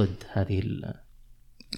ضد 0.00 0.24
هذه 0.32 0.58
ال... 0.58 0.94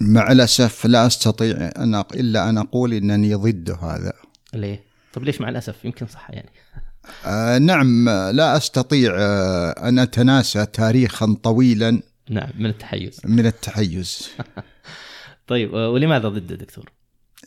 مع 0.01 0.31
الأسف 0.31 0.85
لا 0.85 1.07
أستطيع 1.07 1.71
أن 1.77 1.95
إلا 1.95 2.49
أن 2.49 2.57
أقول 2.57 2.93
أنني 2.93 3.35
ضد 3.35 3.71
هذا. 3.81 4.13
ليه؟ 4.53 4.83
طب 5.13 5.23
ليش 5.23 5.41
مع 5.41 5.49
الأسف؟ 5.49 5.85
يمكن 5.85 6.07
صح 6.07 6.29
يعني. 6.29 6.49
آه 7.25 7.57
نعم 7.57 8.09
لا 8.09 8.57
أستطيع 8.57 9.13
آه 9.17 9.89
أن 9.89 9.99
أتناسى 9.99 10.65
تاريخا 10.65 11.35
طويلا 11.43 12.01
نعم 12.29 12.49
من 12.57 12.65
التحيز. 12.65 13.21
من 13.25 13.45
التحيز. 13.45 14.29
طيب 15.47 15.75
آه، 15.75 15.89
ولماذا 15.89 16.29
ضده 16.29 16.55
دكتور؟ 16.55 16.91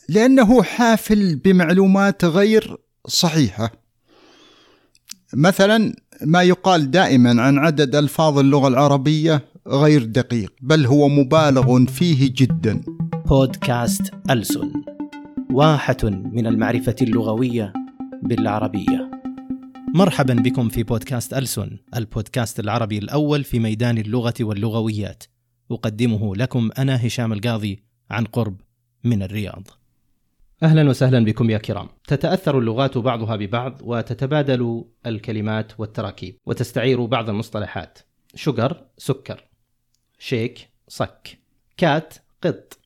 لأنه 0.09 0.63
حافل 0.63 1.35
بمعلومات 1.35 2.25
غير 2.25 2.77
صحيحة. 3.07 3.71
مثلا 5.33 5.95
ما 6.21 6.43
يقال 6.43 6.91
دائما 6.91 7.41
عن 7.41 7.57
عدد 7.57 7.95
ألفاظ 7.95 8.37
اللغة 8.37 8.67
العربية 8.67 9.45
غير 9.69 10.03
دقيق 10.03 10.53
بل 10.61 10.85
هو 10.85 11.09
مبالغ 11.09 11.85
فيه 11.85 12.33
جدا 12.35 12.81
بودكاست 13.25 14.13
ألسن 14.29 14.71
واحة 15.51 15.97
من 16.03 16.47
المعرفة 16.47 16.95
اللغوية 17.01 17.73
بالعربية 18.23 19.11
مرحبا 19.95 20.33
بكم 20.33 20.69
في 20.69 20.83
بودكاست 20.83 21.33
ألسن 21.33 21.77
البودكاست 21.95 22.59
العربي 22.59 22.97
الأول 22.97 23.43
في 23.43 23.59
ميدان 23.59 23.97
اللغة 23.97 24.33
واللغويات 24.41 25.23
أقدمه 25.71 26.35
لكم 26.35 26.69
أنا 26.77 27.07
هشام 27.07 27.33
القاضي 27.33 27.83
عن 28.11 28.25
قرب 28.25 28.61
من 29.03 29.23
الرياض 29.23 29.67
أهلا 30.63 30.89
وسهلا 30.89 31.25
بكم 31.25 31.49
يا 31.49 31.57
كرام. 31.57 31.87
تتأثر 32.07 32.59
اللغات 32.59 32.97
بعضها 32.97 33.35
ببعض 33.35 33.81
وتتبادل 33.81 34.85
الكلمات 35.05 35.79
والتراكيب 35.79 36.37
وتستعير 36.45 37.05
بعض 37.05 37.29
المصطلحات. 37.29 37.99
شجر 38.35 38.83
سكر. 38.97 39.47
شيك 40.19 40.69
صك. 40.87 41.37
كات 41.77 42.13
قط 42.43 42.77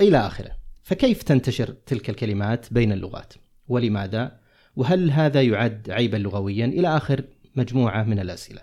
إلى 0.00 0.18
آخره. 0.18 0.50
فكيف 0.82 1.22
تنتشر 1.22 1.74
تلك 1.86 2.10
الكلمات 2.10 2.72
بين 2.72 2.92
اللغات؟ 2.92 3.34
ولماذا؟ 3.68 4.38
وهل 4.76 5.10
هذا 5.10 5.42
يعد 5.42 5.90
عيبا 5.90 6.16
لغويا؟ 6.16 6.66
إلى 6.66 6.96
آخر 6.96 7.24
مجموعة 7.56 8.02
من 8.02 8.18
الأسئلة. 8.18 8.60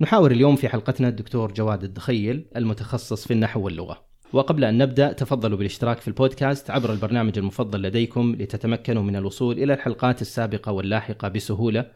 نحاور 0.00 0.30
اليوم 0.30 0.56
في 0.56 0.68
حلقتنا 0.68 1.08
الدكتور 1.08 1.52
جواد 1.52 1.84
الدخيل 1.84 2.46
المتخصص 2.56 3.26
في 3.26 3.32
النحو 3.32 3.60
واللغة. 3.60 4.08
وقبل 4.32 4.64
أن 4.64 4.78
نبدأ 4.78 5.12
تفضلوا 5.12 5.58
بالاشتراك 5.58 6.00
في 6.00 6.08
البودكاست 6.08 6.70
عبر 6.70 6.92
البرنامج 6.92 7.38
المفضل 7.38 7.82
لديكم 7.82 8.36
لتتمكنوا 8.38 9.02
من 9.02 9.16
الوصول 9.16 9.62
إلى 9.62 9.74
الحلقات 9.74 10.22
السابقة 10.22 10.72
واللاحقة 10.72 11.28
بسهولة 11.28 11.90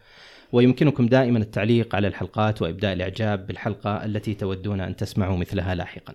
ويمكنكم 0.52 1.06
دائما 1.06 1.38
التعليق 1.38 1.94
على 1.94 2.08
الحلقات 2.08 2.62
وإبداء 2.62 2.92
الإعجاب 2.92 3.46
بالحلقة 3.46 4.04
التي 4.04 4.34
تودون 4.34 4.80
أن 4.80 4.96
تسمعوا 4.96 5.36
مثلها 5.36 5.74
لاحقا. 5.74 6.14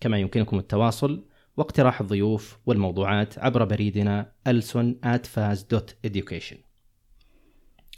كما 0.00 0.18
يمكنكم 0.18 0.58
التواصل 0.58 1.24
واقتراح 1.56 2.00
الضيوف 2.00 2.58
والموضوعات 2.66 3.38
عبر 3.38 3.64
بريدنا 3.64 4.32
elson@faz.education 4.48 6.56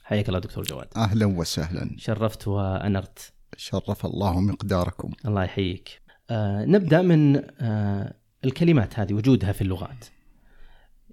حياك 0.03 0.29
الله 0.29 0.39
دكتور 0.39 0.65
جواد. 0.65 0.89
أهلا 0.97 1.27
وسهلا. 1.27 1.91
شرفت 1.99 2.49
وأنرت 2.49 3.33
شرف 3.57 4.07
الله 4.07 4.41
مقداركم. 4.41 5.13
الله 5.27 5.45
يحييك. 5.45 6.03
آه 6.31 6.65
نبدأ 6.65 7.03
من 7.03 7.43
آه 7.61 8.15
الكلمات 8.45 8.99
هذه 8.99 9.15
وجودها 9.15 9.53
في 9.53 9.63
اللغات. 9.63 10.05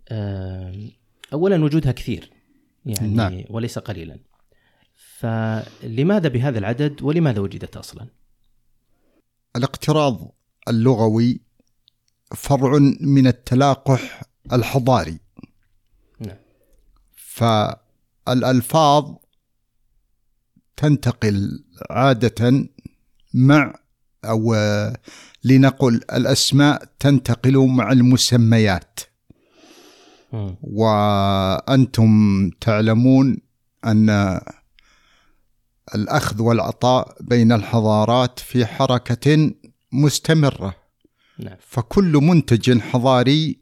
آه 0.09 0.89
اولا 1.33 1.63
وجودها 1.63 1.91
كثير 1.91 2.29
يعني 2.85 3.13
نعم. 3.13 3.43
وليس 3.49 3.79
قليلا. 3.79 4.19
فلماذا 5.19 6.29
بهذا 6.29 6.59
العدد 6.59 7.01
ولماذا 7.01 7.39
وجدت 7.39 7.77
أصلا؟ 7.77 8.07
الاقتراض 9.55 10.35
اللغوي 10.67 11.41
فرع 12.35 12.77
من 13.01 13.27
التلاقح 13.27 14.23
الحضاري. 14.53 15.19
نعم. 16.19 16.37
فالألفاظ 17.15 19.15
تنتقل 20.77 21.63
عادة 21.89 22.69
مع 23.33 23.73
أو 24.25 24.53
آه، 24.53 24.97
لنقل 25.43 25.95
الأسماء 25.95 26.89
تنتقل 26.99 27.57
مع 27.57 27.91
المسميات. 27.91 28.99
مم. 30.33 30.55
وأنتم 30.61 32.11
تعلمون 32.61 33.37
أن 33.85 34.39
الأخذ 35.95 36.41
والعطاء 36.41 37.17
بين 37.21 37.51
الحضارات 37.51 38.39
في 38.39 38.65
حركة 38.65 39.51
مستمرة. 39.91 40.75
نعم. 41.39 41.57
فكل 41.59 42.11
منتج 42.11 42.79
حضاري 42.79 43.59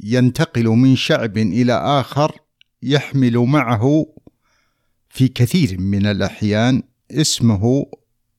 ينتقل 0.00 0.64
من 0.64 0.96
شعب 0.96 1.38
إلى 1.38 1.72
آخر 1.72 2.40
يحمل 2.82 3.38
معه 3.38 4.06
في 5.08 5.28
كثير 5.28 5.80
من 5.80 6.06
الأحيان 6.06 6.82
اسمه 7.10 7.86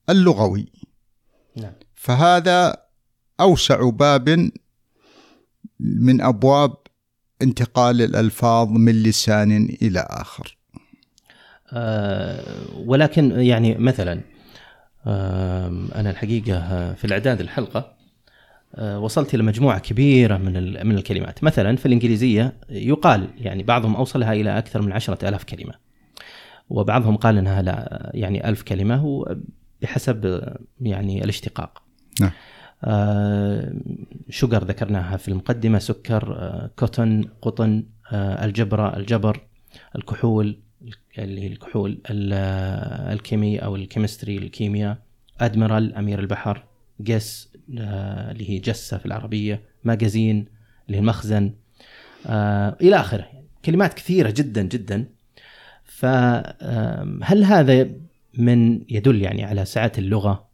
اللغوي. 0.09 0.71
نعم. 1.57 1.73
فهذا 1.95 2.85
أوسع 3.39 3.89
باب 3.89 4.51
من 5.79 6.21
أبواب 6.21 6.77
انتقال 7.41 8.01
الألفاظ 8.01 8.67
من 8.67 9.03
لسان 9.03 9.65
إلى 9.81 9.99
آخر. 10.09 10.45
آه 10.47 10.54
ولكن 12.85 13.31
يعني 13.31 13.75
مثلا 13.75 14.21
آه 15.07 15.67
أنا 15.95 16.09
الحقيقة 16.09 16.57
آه، 16.57 16.93
في 16.93 17.05
الإعداد 17.05 17.41
الحلقة 17.41 17.95
آه 18.75 18.99
وصلت 18.99 19.35
إلى 19.35 19.43
مجموعة 19.43 19.79
كبيرة 19.79 20.37
من 20.37 20.87
من 20.87 20.95
الكلمات 20.95 21.43
مثلا 21.43 21.75
في 21.75 21.85
الإنجليزية 21.85 22.53
يقال 22.69 23.27
يعني 23.37 23.63
بعضهم 23.63 23.95
أوصلها 23.95 24.33
إلى 24.33 24.57
أكثر 24.57 24.81
من 24.81 24.91
عشرة 24.91 25.29
ألاف 25.29 25.43
كلمة 25.43 25.73
وبعضهم 26.69 27.15
قال 27.15 27.37
إنها 27.37 27.61
لا 27.61 28.11
يعني 28.13 28.49
ألف 28.49 28.61
كلمة 28.61 29.25
بحسب 29.81 30.25
آه، 30.25 30.59
يعني 30.81 31.23
الاشتقاق 31.23 31.81
نعم. 32.21 32.31
آه 32.83 33.73
sugar 34.29 34.63
ذكرناها 34.63 35.17
في 35.17 35.27
المقدمة 35.27 35.79
سكر 35.79 36.35
آه 36.35 36.71
cotton 36.75 37.23
قطن 37.41 37.83
آه 38.11 38.45
algebra 38.45 38.97
الجبر 38.97 39.39
الكحول 39.95 40.64
اللي 41.17 41.41
هي 41.41 41.47
الكحول 41.47 41.99
ال- 42.09 42.33
الكيمي 43.13 43.59
أو 43.59 43.75
ال 43.75 43.82
chemistry 43.82 44.37
الكيمياء. 44.37 44.97
admiral 45.41 45.95
أمير 45.95 46.19
البحر. 46.19 46.63
guess 46.99 47.53
آه، 47.79 48.31
اللي 48.31 48.49
هي 48.49 48.57
جسة 48.59 48.97
في 48.97 49.05
العربية. 49.05 49.61
magazine 49.83 50.45
اللي 50.85 50.97
هي 50.97 51.01
المخزن. 51.01 51.53
آه، 52.27 52.77
إلى 52.81 52.95
آخره. 52.95 53.27
كلمات 53.65 53.93
كثيرة 53.93 54.33
جدا 54.37 54.61
جدا. 54.61 55.05
فهل 55.85 57.43
هذا 57.43 57.89
من 58.37 58.81
يدل 58.89 59.21
يعني 59.21 59.43
على 59.43 59.65
سعة 59.65 59.91
اللغة 59.97 60.47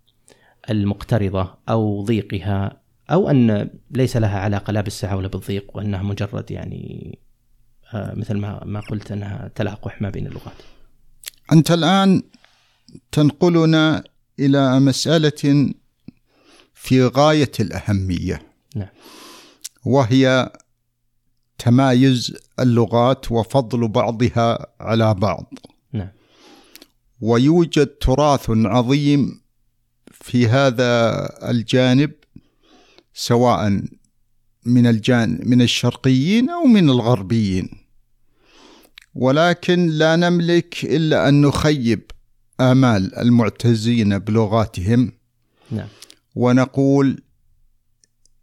المقترضة 0.70 1.58
أو 1.70 2.04
ضيقها؟ 2.04 2.82
أو 3.12 3.30
أن 3.30 3.70
ليس 3.92 4.18
لها 4.18 4.40
علاقة 4.40 4.72
لا 4.72 4.82
بالسعه 4.82 5.16
ولا 5.16 5.28
بالضيق 5.28 5.78
وأنها 5.78 6.04
مجرد 6.04 6.52
يعني 6.52 7.20
مثل 7.94 8.38
ما 8.38 8.64
ما 8.66 8.80
قلت 8.80 9.12
أنها 9.12 9.52
تلاقح 9.56 10.02
ما 10.02 10.10
بين 10.10 10.28
اللغات. 10.28 10.62
أنت 11.52 11.72
الآن 11.72 12.24
تنقلنا 13.12 14.04
إلى 14.40 14.80
مسألة 14.80 15.74
في 16.74 17.06
غاية 17.06 17.52
الأهمية 17.60 18.42
نعم. 18.76 18.88
وهي 19.86 20.52
تمايز 21.58 22.38
اللغات 22.60 23.32
وفضل 23.32 23.88
بعضها 23.88 24.68
على 24.80 25.14
بعض 25.14 25.54
نعم. 25.94 26.10
ويوجد 27.22 27.88
تراث 27.88 28.50
عظيم 28.50 29.42
في 30.12 30.48
هذا 30.48 31.30
الجانب 31.50 32.12
سواء 33.14 33.82
من 34.66 34.88
الجانب 34.88 35.48
من 35.48 35.62
الشرقيين 35.62 36.50
أو 36.50 36.64
من 36.64 36.90
الغربيين 36.90 37.81
ولكن 39.16 39.88
لا 39.88 40.16
نملك 40.16 40.84
إلا 40.84 41.30
أن 41.30 41.42
نخيب 41.42 42.12
آمال 42.60 43.16
المعتزين 43.16 44.20
بلغاتهم. 44.20 45.12
نعم. 45.72 45.88
ونقول 46.36 47.24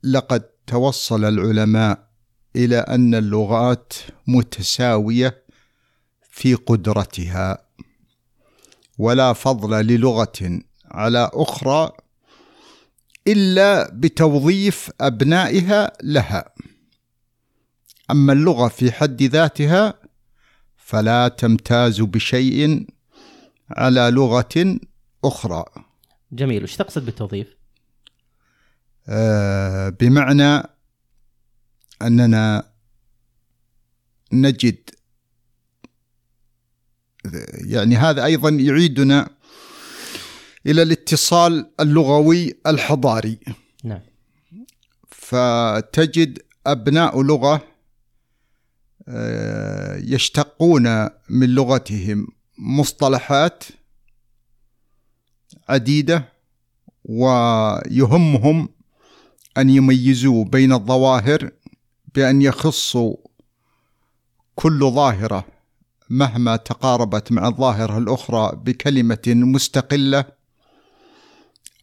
لقد 0.04 0.40
توصل 0.66 1.24
العلماء 1.24 2.08
إلى 2.56 2.78
أن 2.78 3.14
اللغات 3.14 3.92
متساوية 4.26 5.44
في 6.30 6.54
قدرتها. 6.54 7.58
ولا 8.98 9.32
فضل 9.32 9.86
للغة 9.86 10.60
على 10.84 11.30
أخرى 11.32 11.92
إلا 13.26 13.90
بتوظيف 13.94 14.90
أبنائها 15.00 15.92
لها. 16.02 16.54
أما 18.10 18.32
اللغة 18.32 18.68
في 18.68 18.92
حد 18.92 19.22
ذاتها 19.22 20.07
فلا 20.88 21.28
تمتاز 21.28 22.00
بشيء 22.00 22.86
على 23.70 24.10
لغة 24.10 24.78
أخرى. 25.24 25.64
جميل. 26.32 26.62
وش 26.62 26.76
تقصد 26.76 27.04
بالتوظيف؟ 27.04 27.56
آه، 29.08 29.88
بمعنى 29.88 30.62
أننا 32.02 32.72
نجد 34.32 34.90
يعني 37.52 37.96
هذا 37.96 38.24
أيضا 38.24 38.48
يعيدنا 38.48 39.28
إلى 40.66 40.82
الاتصال 40.82 41.70
اللغوي 41.80 42.54
الحضاري. 42.66 43.38
نعم. 43.84 44.00
فتجد 45.08 46.38
أبناء 46.66 47.22
لغة 47.22 47.77
يشتقون 49.96 51.08
من 51.28 51.48
لغتهم. 51.48 52.26
مصطلحات 52.58 53.64
عديدة 55.68 56.32
ويهمهم 57.04 58.68
أن 59.58 59.70
يميزوا 59.70 60.44
بين 60.44 60.72
الظواهر 60.72 61.50
بأن 62.14 62.42
يخصوا 62.42 63.16
كل 64.54 64.90
ظاهرة 64.90 65.46
مهما 66.10 66.56
تقاربت 66.56 67.32
مع 67.32 67.48
الظاهرة 67.48 67.98
الأخرى 67.98 68.52
بكلمة 68.64 69.22
مستقلة 69.26 70.24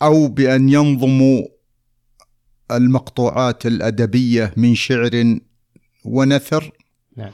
أو 0.01 0.27
بأن 0.27 0.69
ينظموا 0.69 1.41
المقطوعات 2.71 3.65
الأدبية 3.65 4.53
من 4.57 4.75
شعر 4.75 5.39
ونثر. 6.05 6.71
نعم. 7.15 7.31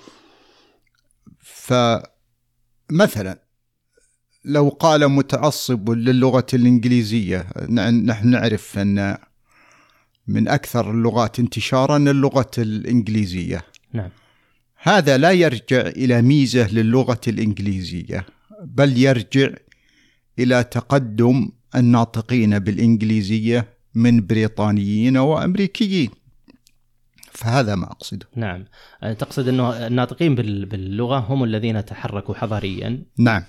فمثلا 1.40 3.42
لو 4.46 4.70
قال 4.70 5.08
متعصب 5.08 5.90
للغة 5.90 6.46
الإنجليزية 6.54 7.48
نحن 7.70 8.28
نعرف 8.28 8.80
أن 8.80 9.18
من 10.28 10.48
أكثر 10.48 10.92
اللغات 10.92 11.40
انتشارا 11.40 11.98
اللغة 11.98 12.52
الإنجليزية. 12.58 13.62
نعم. 13.94 14.10
هذا 14.76 15.18
لا 15.18 15.32
يرجع 15.32 15.82
إلى 15.82 16.22
ميزة 16.22 16.74
للغة 16.74 17.22
الإنجليزية 17.28 18.26
بل 18.64 18.98
يرجع 18.98 19.50
إلى 20.40 20.64
تقدم 20.64 21.50
الناطقين 21.76 22.60
بالإنجليزية 22.60 23.68
من 23.96 24.28
بريطانيين 24.28 25.18
وأمريكيين. 25.18 26.10
فهذا 27.32 27.76
ما 27.76 27.86
أقصده. 27.86 28.26
نعم. 28.36 28.66
أه، 29.04 29.14
تقصد 29.14 29.48
أنه 29.48 29.88
الناطقين 29.88 30.36
باللغة 30.36 31.18
هم 31.18 31.44
الذين 31.44 31.86
تحركوا 31.86 32.36
حضاريا. 32.36 33.04
نعم. 33.18 33.44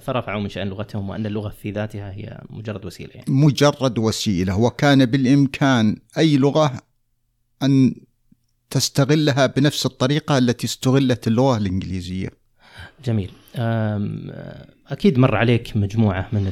فرفعوا 0.00 0.40
من 0.40 0.48
شأن 0.48 0.68
لغتهم 0.68 1.10
وأن 1.10 1.26
اللغة 1.26 1.48
في 1.48 1.70
ذاتها 1.70 2.10
هي 2.12 2.40
مجرد 2.50 2.84
وسيلة 2.84 3.10
يعني. 3.14 3.24
مجرد 3.28 3.98
وسيلة. 3.98 4.56
وكان 4.58 5.06
بالإمكان 5.06 5.96
أي 6.18 6.36
لغة 6.36 6.72
أن 7.62 7.94
تستغلها 8.70 9.46
بنفس 9.46 9.86
الطريقة 9.86 10.38
التي 10.38 10.66
استغلت 10.66 11.26
اللغة 11.26 11.56
الإنجليزية. 11.56 12.28
جميل. 13.04 13.30
أكيد 14.86 15.18
مر 15.18 15.34
عليك 15.34 15.76
مجموعة 15.76 16.28
من 16.32 16.46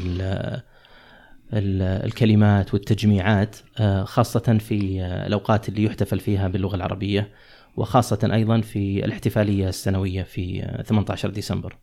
الكلمات 1.52 2.75
والتجميعات 2.75 3.56
آه، 3.78 4.04
خاصة 4.04 4.58
في 4.60 5.02
آه، 5.02 5.26
الأوقات 5.26 5.69
اللي 5.69 5.84
يحتفل 5.84 6.20
فيها 6.20 6.48
باللغة 6.48 6.76
العربية 6.76 7.31
وخاصة 7.76 8.31
أيضا 8.32 8.60
في 8.60 9.04
الاحتفالية 9.04 9.69
السنوية 9.69 10.22
في 10.22 10.62
18 10.87 11.28
آه، 11.28 11.32
ديسمبر 11.32 11.76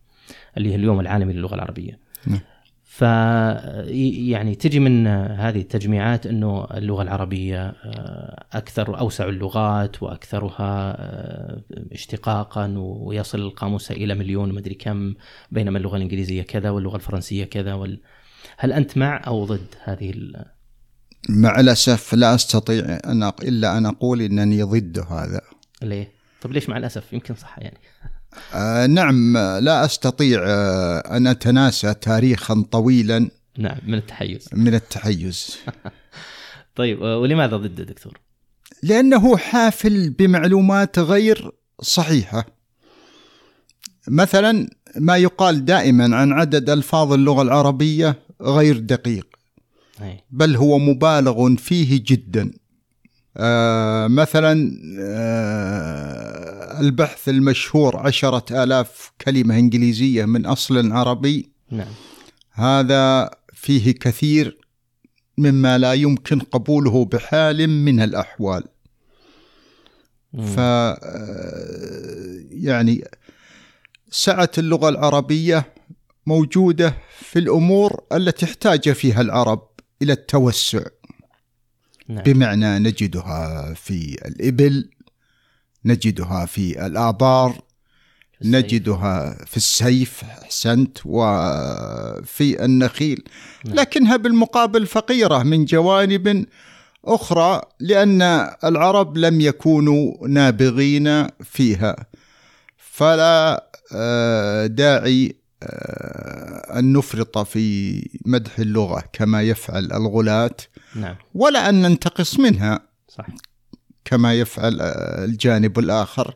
اللي 0.56 0.70
هي 0.70 0.74
اليوم 0.74 1.00
العالمي 1.00 1.32
للغة 1.32 1.54
العربية 1.54 1.98
نعم. 2.26 2.40
ف 2.84 3.02
يعني 4.30 4.54
تجي 4.54 4.80
من 4.80 5.06
هذه 5.06 5.60
التجميعات 5.60 6.26
إنه 6.26 6.64
اللغة 6.64 7.02
العربية 7.02 7.74
أكثر 8.52 8.98
أوسع 8.98 9.28
اللغات 9.28 10.02
وأكثرها 10.02 10.96
اشتقاقا 11.92 12.74
ويصل 12.76 13.40
القاموس 13.40 13.90
إلى 13.90 14.14
مليون 14.14 14.50
ومدري 14.50 14.74
كم 14.74 15.14
بينما 15.50 15.78
اللغة 15.78 15.96
الإنجليزية 15.96 16.42
كذا 16.42 16.70
واللغة 16.70 16.96
الفرنسية 16.96 17.44
كذا 17.44 17.74
وال... 17.74 18.00
هل 18.58 18.72
أنت 18.72 18.96
مع 18.96 19.22
أو 19.26 19.44
ضد 19.44 19.74
هذه 19.84 20.10
ال... 20.10 20.44
مع 21.28 21.60
الأسف 21.60 22.14
لا 22.14 22.34
أستطيع 22.34 22.98
أن. 23.04 23.32
إلا 23.42 23.78
أن 23.78 23.86
أقول 23.86 24.22
أنني 24.22 24.62
ضد 24.62 24.98
هذا 25.10 25.40
ليه؟ 25.82 26.12
طب 26.42 26.52
ليش 26.52 26.68
مع 26.68 26.76
الأسف 26.76 27.12
يمكن 27.12 27.34
صح 27.34 27.58
يعني 27.58 27.78
آه 28.54 28.86
نعم 28.86 29.36
لا 29.36 29.84
أستطيع 29.84 30.42
آه 30.46 31.16
أن 31.16 31.26
أتناسى 31.26 31.94
تاريخا 31.94 32.64
طويلا 32.70 33.30
نعم 33.58 33.78
من 33.86 33.94
التحيز 33.94 34.48
من 34.52 34.74
التحيز 34.74 35.56
طيب 36.76 37.02
آه، 37.02 37.18
ولماذا 37.18 37.56
ضد 37.56 37.80
دكتور؟ 37.80 38.20
لأنه 38.82 39.36
حافل 39.36 40.10
بمعلومات 40.10 40.98
غير 40.98 41.50
صحيحة 41.82 42.46
مثلا 44.08 44.68
ما 44.96 45.16
يقال 45.16 45.64
دائما 45.64 46.16
عن 46.16 46.32
عدد 46.32 46.70
ألفاظ 46.70 47.12
اللغة 47.12 47.42
العربية 47.42 48.23
غير 48.42 48.78
دقيق. 48.78 49.26
بل 50.30 50.56
هو 50.56 50.78
مبالغ 50.78 51.54
فيه 51.56 52.02
جدا. 52.06 52.50
آه 53.36 54.06
مثلا 54.06 54.70
آه 55.00 56.80
البحث 56.80 57.28
المشهور 57.28 57.96
عشرة 57.96 58.64
آلاف 58.64 59.12
كلمة 59.20 59.58
إنجليزية 59.58 60.24
من 60.24 60.46
أصل 60.46 60.92
عربي. 60.92 61.52
نعم. 61.70 61.92
هذا 62.52 63.30
فيه 63.52 63.90
كثير 63.92 64.58
مما 65.38 65.78
لا 65.78 65.92
يمكن 65.92 66.38
قبوله 66.38 67.04
بحال 67.04 67.68
من 67.68 68.00
الأحوال. 68.00 68.64
ف 70.34 70.58
آه، 70.58 70.94
يعني 72.50 73.04
سعة 74.10 74.50
اللغة 74.58 74.88
العربية 74.88 75.73
موجودة 76.26 76.94
في 77.20 77.38
الأمور 77.38 78.00
التي 78.12 78.46
احتاج 78.46 78.92
فيها 78.92 79.20
العرب 79.20 79.68
إلى 80.02 80.12
التوسع 80.12 80.82
نعم. 82.08 82.22
بمعنى 82.22 82.78
نجدها 82.78 83.74
في 83.74 84.16
الإبل 84.26 84.90
نجدها 85.84 86.46
في 86.46 86.86
الآبار 86.86 87.60
نجدها 88.42 89.44
في 89.46 89.56
السيف 89.56 90.24
أحسنت 90.24 90.98
وفي 91.04 92.64
النخيل 92.64 93.24
نعم. 93.64 93.74
لكنها 93.74 94.16
بالمقابل 94.16 94.86
فقيرة 94.86 95.42
من 95.42 95.64
جوانب 95.64 96.46
أخرى 97.04 97.62
لأن 97.80 98.22
العرب 98.64 99.18
لم 99.18 99.40
يكونوا 99.40 100.28
نابغين 100.28 101.26
فيها 101.44 102.06
فلا 102.76 103.68
آه، 103.94 104.66
داعي 104.66 105.36
أن 106.78 106.92
نفرط 106.92 107.38
في 107.38 108.02
مدح 108.26 108.58
اللغة 108.58 109.04
كما 109.12 109.42
يفعل 109.42 109.92
الغلاة 109.92 110.56
نعم. 110.96 111.16
ولا 111.34 111.68
أن 111.68 111.82
ننتقص 111.82 112.38
منها 112.38 112.80
صح. 113.08 113.26
كما 114.04 114.34
يفعل 114.34 114.80
آه، 114.80 115.24
الجانب 115.24 115.78
الآخر 115.78 116.34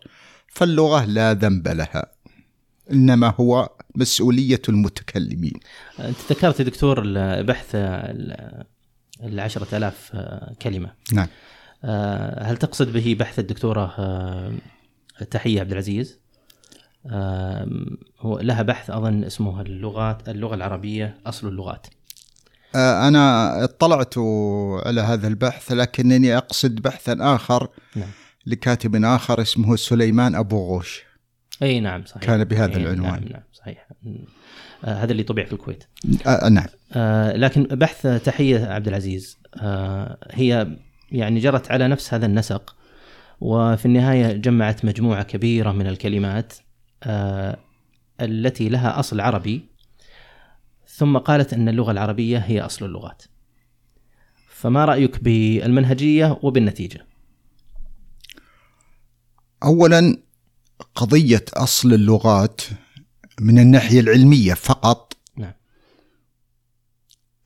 فاللغة 0.49 1.05
لا 1.05 1.35
ذنب 1.35 1.69
لها 1.69 2.13
إنما 2.93 3.35
هو 3.41 3.71
مسؤولية 3.95 4.63
المتكلمين 4.69 5.61
أنت 6.01 6.17
ذكرت 6.31 6.63
دكتور 6.63 7.03
بحث 7.43 7.67
العشرة 9.23 9.77
آلاف 9.77 10.17
كلمة 10.63 10.93
نعم 11.13 11.29
هل 12.41 12.57
تقصد 12.57 12.93
به 12.93 13.17
بحث 13.19 13.39
الدكتورة 13.39 13.95
تحية 15.31 15.61
عبد 15.61 15.73
العزيز؟ 15.73 16.19
هو 18.21 18.39
لها 18.39 18.63
بحث 18.63 18.91
أظن 18.91 19.25
اسمه 19.25 19.61
اللغات 19.61 20.29
اللغة 20.29 20.55
العربية 20.55 21.19
أصل 21.27 21.49
اللغات. 21.49 21.87
آه، 22.75 23.09
أنا 23.09 23.65
اطلعت 23.65 24.19
على 24.87 25.01
هذا 25.01 25.29
البحث 25.29 25.73
لكنني 25.73 26.37
أقصد 26.37 26.75
بحثا 26.75 27.17
آخر 27.21 27.69
نعم. 27.97 28.09
لكاتب 28.47 29.05
آخر 29.05 29.41
اسمه 29.41 29.77
سليمان 29.77 30.35
أبو 30.35 30.57
غوش. 30.57 31.03
أي 31.63 31.81
نعم 31.81 32.05
صحيح. 32.05 32.23
كان 32.23 32.45
بهذا 32.45 32.77
أي 32.77 32.83
العنوان. 32.83 33.11
نعم 33.11 33.25
نعم 33.25 33.43
صحيح. 33.53 33.89
آه 34.85 34.95
هذا 34.95 35.13
اللي 35.13 35.23
طبع 35.23 35.45
في 35.45 35.53
الكويت. 35.53 35.85
آه 36.27 36.49
نعم. 36.49 36.67
آه 36.93 37.37
لكن 37.37 37.63
بحث 37.63 38.07
تحية 38.25 38.67
عبد 38.67 38.89
العزيز. 38.89 39.39
آه 39.57 40.19
هي 40.31 40.77
يعني 41.13 41.41
جرت 41.41 41.71
على 41.71 41.89
نفس 41.89 42.15
هذا 42.15 42.27
النسق 42.27 42.77
وفي 43.41 43.87
النهاية 43.87 44.33
جمعت 44.33 44.85
مجموعة 44.85 45.23
كبيرة 45.23 45.73
من 45.73 45.87
الكلمات. 45.87 46.53
آه، 46.53 46.68
التي 48.21 48.69
لها 48.69 49.01
أصل 49.01 49.21
عربي 49.21 49.69
ثم 50.87 51.19
قالت 51.19 51.53
إن 51.53 51.69
اللغة 51.69 51.91
العربية 51.91 52.39
هي 52.39 52.61
أصل 52.61 52.85
اللغات. 52.85 53.23
فما 54.49 54.85
رأيك 54.85 55.23
بالمنهجية 55.23 56.39
وبالنتيجة؟ 56.43 57.07
اولا 59.65 60.23
قضية 60.95 61.45
أصل 61.55 61.93
اللغات 61.93 62.61
من 63.41 63.59
الناحية 63.59 64.01
العلمية 64.01 64.55
فقط 64.55 65.17
نعم. 65.37 65.53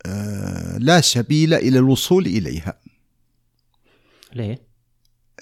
آه 0.07 0.79
لا 0.79 1.01
سبيل 1.01 1.55
إلى 1.55 1.79
الوصول 1.79 2.27
إليها. 2.27 2.81
ليه؟ 4.35 4.63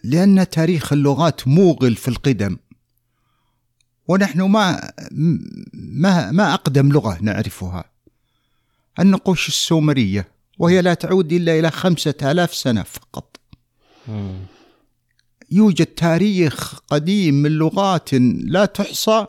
لأن 0.04 0.48
تاريخ 0.48 0.92
اللغات 0.92 1.48
موغل 1.48 1.96
في 1.96 2.08
القدم 2.08 2.56
ونحن 4.10 4.40
ما 4.40 4.92
ما 5.72 6.30
ما 6.30 6.54
أقدم 6.54 6.92
لغة 6.92 7.18
نعرفها. 7.20 7.84
النقوش 8.98 9.48
السومرية 9.48 10.28
وهي 10.58 10.82
لا 10.82 10.94
تعود 10.94 11.32
إلا 11.32 11.58
إلى 11.58 11.70
خمسة 11.70 12.14
آلاف 12.22 12.54
سنة 12.54 12.82
فقط. 12.82 13.36
يوجد 15.50 15.86
تاريخ 15.86 16.78
قديم 16.78 17.34
من 17.34 17.50
لغات 17.50 18.10
لا 18.44 18.64
تحصى 18.64 19.26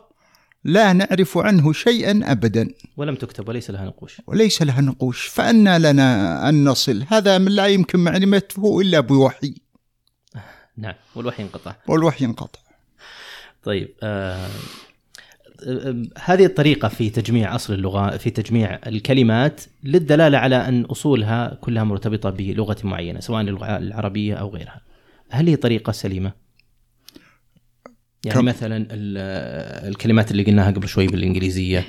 لا 0.64 0.92
نعرف 0.92 1.38
عنه 1.38 1.72
شيئا 1.72 2.20
ابدا. 2.24 2.68
ولم 2.96 3.14
تكتب 3.14 3.48
وليس 3.48 3.70
لها 3.70 3.84
نقوش. 3.84 4.22
وليس 4.26 4.62
لها 4.62 4.80
نقوش. 4.80 5.26
فأنا 5.26 5.92
لنا 5.92 6.48
أن 6.48 6.64
نصل. 6.64 7.04
هذا 7.08 7.38
من 7.38 7.52
لا 7.52 7.66
يمكن 7.66 7.98
معرفته 7.98 8.80
إلا 8.80 9.00
بوحي. 9.00 9.54
نعم 10.76 10.94
والوحي 11.14 11.42
انقطع. 11.42 11.74
والوحي 11.88 12.24
انقطع. 12.24 12.61
طيب 13.64 13.88
آه 14.02 14.48
هذه 16.18 16.44
الطريقة 16.44 16.88
في 16.88 17.10
تجميع 17.10 17.54
أصل 17.54 17.74
اللغة 17.74 18.16
في 18.16 18.30
تجميع 18.30 18.78
الكلمات 18.86 19.60
للدلالة 19.84 20.38
على 20.38 20.56
أن 20.56 20.84
أصولها 20.84 21.58
كلها 21.60 21.84
مرتبطة 21.84 22.30
بلغة 22.30 22.76
معينة 22.84 23.20
سواء 23.20 23.40
اللغة 23.40 23.76
العربية 23.76 24.34
أو 24.34 24.48
غيرها 24.48 24.80
هل 25.30 25.48
هي 25.48 25.56
طريقة 25.56 25.92
سليمة؟ 25.92 26.32
يعني 28.24 28.38
كم. 28.40 28.44
مثلا 28.44 28.86
الكلمات 29.88 30.30
اللي 30.30 30.42
قلناها 30.42 30.70
قبل 30.70 30.88
شوي 30.88 31.06
بالإنجليزية 31.06 31.84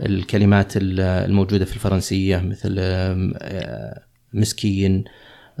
الكلمات 0.00 0.72
الموجودة 0.76 1.64
في 1.64 1.74
الفرنسية 1.74 2.36
مثل 2.38 2.76
آه، 2.78 4.02
مسكين 4.34 5.04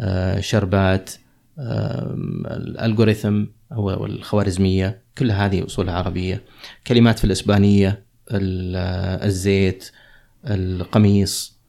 آه، 0.00 0.40
شربات 0.40 1.10
الألغوريثم 1.58 3.44
أو 3.72 4.06
الخوارزمية 4.06 5.02
كل 5.18 5.30
هذه 5.30 5.66
أصولها 5.66 5.94
عربية. 5.94 6.42
كلمات 6.86 7.18
في 7.18 7.24
الإسبانية 7.24 8.04
الزيت 8.32 9.90
القميص 10.46 11.60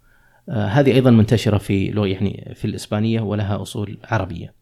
آه، 0.50 0.66
هذه 0.68 0.92
أيضا 0.92 1.12
منتشرة 1.12 1.58
في 1.58 1.86
يعني 1.86 2.54
في 2.56 2.66
الإسبانية 2.66 3.22
ولها 3.22 3.62
أصول 3.62 3.98
عربية. 4.04 4.54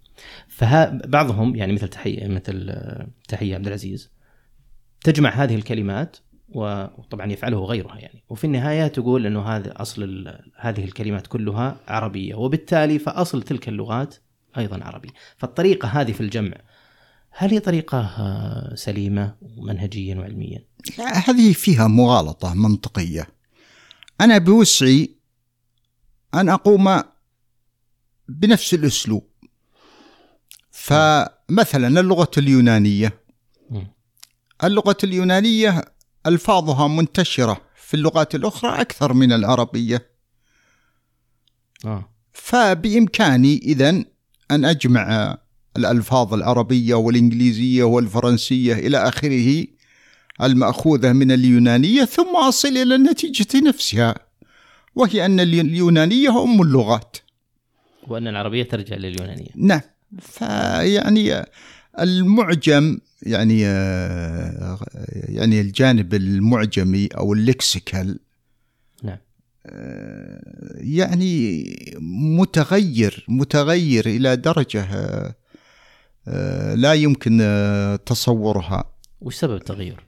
فبعضهم 0.47 1.55
يعني 1.55 1.73
مثل 1.73 1.87
تحيه 1.87 2.27
مثل 2.27 2.75
تحية 3.27 3.55
عبد 3.55 3.67
العزيز 3.67 4.11
تجمع 5.03 5.29
هذه 5.29 5.55
الكلمات 5.55 6.17
وطبعا 6.49 7.31
يفعله 7.31 7.65
غيرها 7.65 7.97
يعني. 7.97 8.23
وفي 8.29 8.43
النهاية 8.43 8.87
تقول 8.87 9.25
إنه 9.25 9.41
هذا 9.41 9.73
أصل 9.81 10.33
هذه 10.55 10.83
الكلمات 10.83 11.27
كلها 11.27 11.77
عربية 11.87 12.35
وبالتالي 12.35 12.99
فأصل 12.99 13.43
تلك 13.43 13.69
اللغات 13.69 14.15
أيضا 14.57 14.83
عربي. 14.83 15.09
فالطريقة 15.37 15.87
هذه 15.87 16.11
في 16.11 16.21
الجمع 16.21 16.53
هل 17.41 17.51
هي 17.51 17.59
طريقة 17.59 17.99
آه، 17.99 18.75
سليمة 18.75 19.35
منهجيا 19.57 20.15
وعلميا؟ 20.15 20.65
هذه 20.99 21.53
فيها 21.53 21.87
مغالطة 21.87 22.53
منطقية. 22.53 23.27
أنا 24.21 24.37
بوسعي 24.37 25.15
أن 26.33 26.49
أقوم 26.49 27.03
بنفس 28.29 28.73
الأسلوب. 28.73 29.29
فمثلا 30.71 31.99
اللغة 31.99 32.31
اليونانية. 32.37 33.21
اللغة 34.63 34.97
اليونانية 35.03 35.85
ألفاظها 36.25 36.87
منتشرة 36.87 37.61
في 37.75 37.93
اللغات 37.93 38.35
الأخرى 38.35 38.81
أكثر 38.81 39.13
من 39.13 39.31
العربية. 39.31 40.11
آه. 41.85 42.09
فبإمكاني 42.33 43.57
اذا 43.57 43.89
أن 44.51 44.65
أجمع 44.65 45.37
الألفاظ 45.77 46.33
العربية 46.33 46.95
والإنجليزية 46.95 47.83
والفرنسية 47.83 48.73
إلى 48.73 48.97
آخره 48.97 49.65
المأخوذة 50.41 51.11
من 51.11 51.31
اليونانية 51.31 52.05
ثم 52.05 52.35
أصل 52.35 52.67
إلى 52.67 52.95
النتيجة 52.95 53.67
نفسها 53.67 54.15
وهي 54.95 55.25
أن 55.25 55.39
اليونانية 55.39 56.43
أم 56.43 56.61
اللغات. 56.61 57.17
وأن 58.07 58.27
العربية 58.27 58.63
ترجع 58.63 58.95
لليونانية. 58.95 59.49
نعم. 59.55 59.81
فيعني 60.19 61.45
المعجم 61.99 62.99
يعني 63.23 63.61
يعني 65.11 65.61
الجانب 65.61 66.13
المعجمي 66.13 67.07
أو 67.07 67.33
اللكسيكال 67.33 68.19
يعني 70.75 71.65
متغير 72.01 73.25
متغير 73.27 74.05
إلى 74.05 74.35
درجة 74.35 74.81
آه، 74.81 75.35
لا 76.75 76.93
يمكن 76.93 77.39
آه، 77.41 77.95
تصورها. 77.95 78.93
وش 79.21 79.35
سبب 79.35 79.55
التغير؟ 79.55 80.05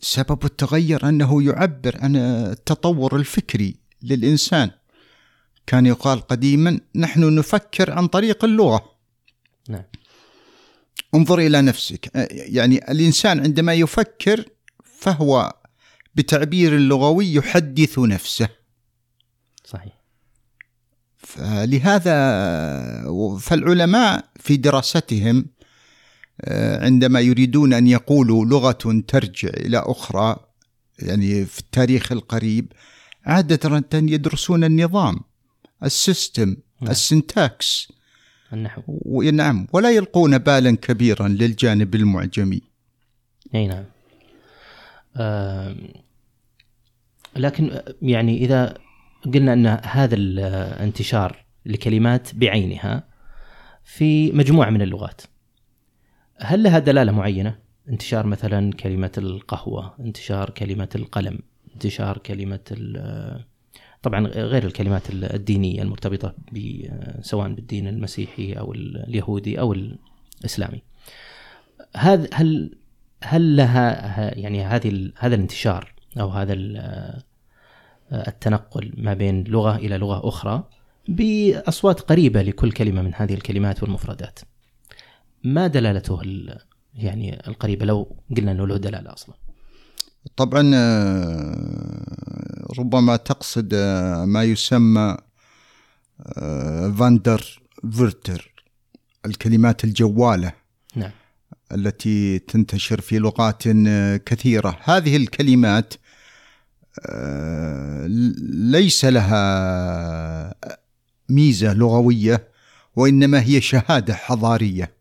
سبب 0.00 0.44
التغير 0.44 1.08
أنه 1.08 1.42
يعبر 1.42 1.96
عن 1.98 2.16
التطور 2.16 3.16
الفكري 3.16 3.76
للإنسان. 4.02 4.70
كان 5.66 5.86
يقال 5.86 6.20
قديما 6.20 6.80
نحن 6.94 7.34
نفكر 7.34 7.90
عن 7.90 8.06
طريق 8.06 8.44
اللغة. 8.44 8.96
نعم. 9.68 9.84
انظر 11.14 11.38
إلى 11.38 11.62
نفسك. 11.62 12.16
آه، 12.16 12.28
يعني 12.30 12.90
الإنسان 12.90 13.40
عندما 13.40 13.74
يفكر 13.74 14.44
فهو 14.84 15.56
بتعبير 16.14 16.78
لغوي 16.78 17.34
يحدث 17.34 17.98
نفسه. 17.98 18.48
صحيح. 19.64 19.99
فلهذا 21.30 22.16
فالعلماء 23.40 24.24
في 24.36 24.56
دراستهم 24.56 25.46
آه، 26.40 26.84
عندما 26.84 27.20
يريدون 27.20 27.72
أن 27.72 27.86
يقولوا 27.86 28.44
لغة 28.44 29.02
ترجع 29.08 29.48
إلى 29.48 29.82
أخرى 29.86 30.36
يعني 30.98 31.44
في 31.44 31.60
التاريخ 31.60 32.12
القريب 32.12 32.72
عادة 33.26 33.84
يدرسون 33.94 34.64
النظام 34.64 35.20
ال 35.84 35.94
system 35.94 36.56
نعم. 36.80 36.90
ال 36.90 37.03
syntax. 37.03 37.92
النحو. 38.52 39.22
نعم. 39.22 39.66
ولا 39.72 39.90
يلقون 39.90 40.38
بالا 40.38 40.76
كبيرا 40.76 41.28
للجانب 41.28 41.94
المعجمي. 41.94 42.62
إي 43.54 43.66
نعم. 43.66 43.84
لكن 47.36 47.80
يعني 48.02 48.44
إذا 48.44 48.74
قلنا 49.34 49.52
أن 49.52 49.66
هذا 49.66 50.14
الانتشار 50.14 51.44
لكلمات 51.66 52.34
بعينها 52.34 53.04
في 53.84 54.32
مجموعة 54.32 54.70
من 54.70 54.82
اللغات 54.82 55.22
هل 56.38 56.62
لها 56.62 56.78
دلالة 56.78 57.12
معينة؟ 57.12 57.58
انتشار 57.88 58.26
مثلا 58.26 58.72
كلمة 58.72 59.12
القهوة، 59.18 59.94
انتشار 60.00 60.50
كلمة 60.50 60.88
القلم، 60.94 61.38
انتشار 61.74 62.18
كلمة 62.18 62.60
طبعا 64.02 64.26
غير 64.26 64.64
الكلمات 64.64 65.02
الدينية 65.10 65.82
المرتبطة 65.82 66.34
سواء 67.20 67.48
بالدين 67.48 67.88
المسيحي 67.88 68.52
أو 68.52 68.72
اليهودي 68.72 69.60
أو 69.60 69.72
الإسلامي. 69.72 70.82
هذا 71.96 72.28
هل 72.34 72.74
هل 73.22 73.56
لها 73.56 74.38
يعني 74.38 74.64
هذه 74.64 75.10
هذا 75.16 75.34
الانتشار 75.34 75.94
أو 76.20 76.28
هذا 76.28 76.52
التنقل 78.12 78.92
ما 78.96 79.14
بين 79.14 79.44
لغة 79.44 79.76
إلى 79.76 79.98
لغة 79.98 80.28
أخرى 80.28 80.68
بأصوات 81.08 82.00
قريبة 82.00 82.42
لكل 82.42 82.72
كلمة 82.72 83.02
من 83.02 83.14
هذه 83.14 83.34
الكلمات 83.34 83.82
والمفردات. 83.82 84.38
ما 85.44 85.66
دلالته 85.66 86.22
يعني 86.94 87.48
القريبة 87.48 87.86
لو 87.86 88.16
قلنا 88.36 88.52
إنه 88.52 88.66
له 88.66 88.76
دلالة 88.76 89.12
أصلا؟ 89.12 89.34
طبعا 90.36 90.70
آه، 90.74 92.66
ربما 92.78 93.16
تقصد 93.16 93.70
آه، 93.74 94.24
ما 94.24 94.42
يسمى 94.42 95.16
آه، 96.36 96.94
فاندر 96.98 97.62
فيرتر 97.92 98.54
الكلمات 99.26 99.84
الجوالة 99.84 100.52
نعم 100.96 101.10
التي 101.72 102.38
تنتشر 102.38 103.00
في 103.00 103.18
لغات 103.18 103.62
كثيرة 104.26 104.78
هذه 104.84 105.16
الكلمات 105.16 105.94
ليس 108.72 109.04
لها 109.04 110.54
ميزة 111.28 111.72
لغوية 111.74 112.48
وإنما 112.96 113.42
هي 113.42 113.60
شهادة 113.60 114.14
حضارية. 114.14 114.94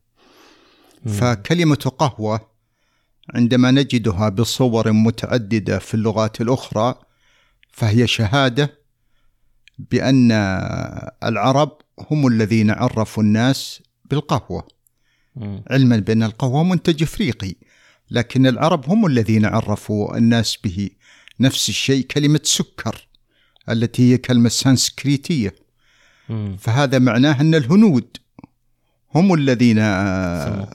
فكلمة 1.05 1.75
قهوة 1.75 2.49
عندما 3.33 3.71
نجدها 3.71 4.29
بصور 4.29 4.91
متعددة 4.91 5.79
في 5.79 5.93
اللغات 5.93 6.41
الأخرى 6.41 6.95
فهي 7.71 8.07
شهادة 8.07 8.79
بأن 9.91 10.31
العرب 11.23 11.77
هم 12.11 12.27
الذين 12.27 12.71
عرفوا 12.71 13.23
الناس 13.23 13.81
بالقهوة. 14.05 14.67
علما 15.69 15.97
بأن 15.97 16.23
القهوة 16.23 16.63
منتج 16.63 17.03
إفريقي 17.03 17.55
لكن 18.11 18.47
العرب 18.47 18.89
هم 18.89 19.05
الذين 19.05 19.45
عرفوا 19.45 20.17
الناس 20.17 20.57
به. 20.63 20.89
نفس 21.39 21.69
الشيء 21.69 22.05
كلمة 22.05 22.39
سكر 22.43 23.07
التي 23.69 24.13
هي 24.13 24.17
كلمة 24.17 24.49
سانسكريتية. 24.49 25.55
فهذا 26.57 26.99
معناه 26.99 27.41
أن 27.41 27.55
الهنود 27.55 28.17
هم 29.15 29.33
الذين 29.33 29.79
آه،. 29.79 30.67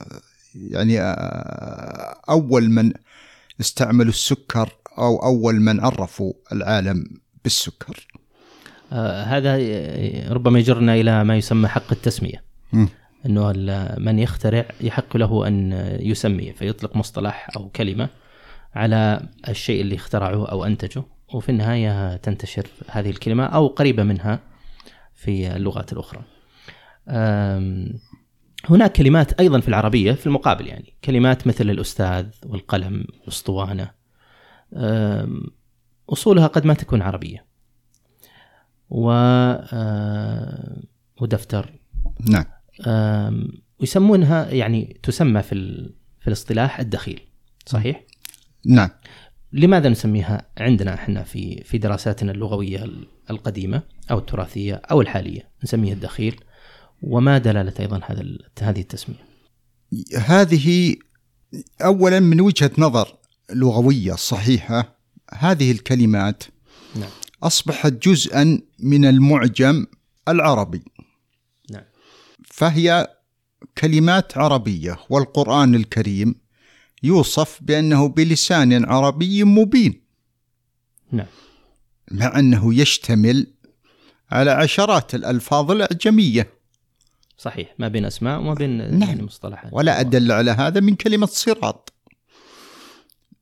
يعني 0.55 1.01
آه، 1.01 2.21
أول 2.29 2.69
من 2.69 2.91
استعملوا 3.61 4.09
السكر 4.09 4.69
أو 4.97 5.17
أول 5.23 5.55
من 5.55 5.79
عرفوا 5.79 6.33
العالم 6.51 7.05
بالسكر. 7.43 8.07
آه 8.91 9.23
هذا 9.23 9.57
ربما 10.33 10.59
يجرنا 10.59 10.95
إلى 10.95 11.23
ما 11.23 11.37
يسمى 11.37 11.67
حق 11.67 11.91
التسمية. 11.91 12.43
مم. 12.73 12.89
إنه 13.25 13.51
ال- 13.51 14.05
من 14.05 14.19
يخترع 14.19 14.65
يحق 14.81 15.17
له 15.17 15.47
أن 15.47 15.71
يسمي 15.99 16.53
فيطلق 16.53 16.95
مصطلح 16.95 17.49
أو 17.55 17.69
كلمة. 17.69 18.09
على 18.75 19.29
الشيء 19.49 19.81
اللي 19.81 19.95
اخترعه 19.95 20.45
أو 20.45 20.65
انتجه 20.65 21.03
وفي 21.33 21.49
النهاية 21.49 22.15
تنتشر 22.15 22.67
هذه 22.89 23.09
الكلمة 23.09 23.43
أو 23.45 23.67
قريبة 23.67 24.03
منها 24.03 24.39
في 25.13 25.55
اللغات 25.55 25.93
الأخرى. 25.93 26.21
هناك 28.69 28.91
كلمات 28.91 29.39
أيضا 29.39 29.59
في 29.59 29.67
العربية 29.67 30.11
في 30.11 30.27
المقابل 30.27 30.67
يعني 30.67 30.93
كلمات 31.03 31.47
مثل 31.47 31.69
الأستاذ 31.69 32.25
والقلم 32.45 33.05
والاسطوانه 33.19 33.91
أم، 34.73 35.41
أصولها 36.09 36.47
قد 36.47 36.65
ما 36.65 36.73
تكون 36.73 37.01
عربية. 37.01 37.45
و 38.89 39.11
آه، 39.11 40.77
ودفتر 41.21 41.73
نعم 42.29 42.45
ويسمونها 43.79 44.49
يعني 44.49 44.99
تسمى 45.03 45.41
في 45.41 45.55
ال- 45.55 45.95
في 46.19 46.27
الاصطلاح 46.27 46.79
الدخيل 46.79 47.21
صحيح؟ 47.65 48.03
نعم. 48.65 48.89
لماذا 49.53 49.89
نسميها 49.89 50.49
عندنا 50.57 50.93
إحنا 50.93 51.23
في 51.23 51.63
في 51.63 51.77
دراساتنا 51.77 52.31
اللغوية 52.31 52.83
ال- 52.83 53.07
القديمة 53.29 53.83
أو 54.11 54.17
التراثية 54.17 54.73
أو 54.75 55.01
الحالية؟ 55.01 55.49
نسميها 55.63 55.93
الدخيل. 55.93 56.39
وما 57.01 57.37
دلالة 57.37 57.73
أيضا 57.79 58.01
هذا 58.05 58.25
هذه 58.61 58.81
التسمية؟ 58.81 59.25
هذه 60.25 60.95
اولا 61.81 62.19
من 62.19 62.41
وجهة 62.41 62.71
نظر 62.77 63.17
لغوية 63.53 64.13
صحيحة 64.13 64.99
هذه 65.33 65.71
الكلمات. 65.71 66.43
نعم. 66.95 67.09
اصبحت 67.43 67.93
جزءا 67.93 68.61
من 68.79 69.05
المعجم 69.05 69.85
العربي. 70.27 70.81
نعم. 71.71 71.83
فهي 72.45 73.07
كلمات 73.77 74.37
عربية 74.37 74.97
والقرآن 75.09 75.75
الكريم 75.75 76.35
يوصف 77.05 77.59
بأنه 77.61 78.07
بلسان 78.07 78.85
عربي 78.85 79.43
مبين. 79.43 80.01
نعم. 81.11 81.27
مع 82.11 82.39
أنه 82.39 82.73
يشتمل 82.73 83.47
على 84.31 84.51
عشرات 84.51 85.15
الألفاظ 85.15 85.71
الأعجمية. 85.71 86.49
صحيح. 87.37 87.75
ما 87.79 87.87
بين 87.87 88.05
أسماء 88.05 88.39
وما 88.39 88.53
بين 88.53 88.77
نعم. 88.99 89.09
يعني 89.09 89.23
مصطلحات. 89.23 89.73
ولا 89.73 89.99
أدل 89.99 90.31
على 90.31 90.51
هذا 90.51 90.79
من 90.79 90.95
كلمة 90.95 91.25
صراط. 91.25 91.93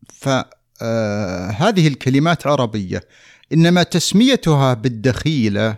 فهذه 0.09 1.87
الكلمات 1.87 2.47
عربية. 2.47 3.01
إنما 3.53 3.83
تسميتها 3.83 4.73
بالدخيلة 4.73 5.77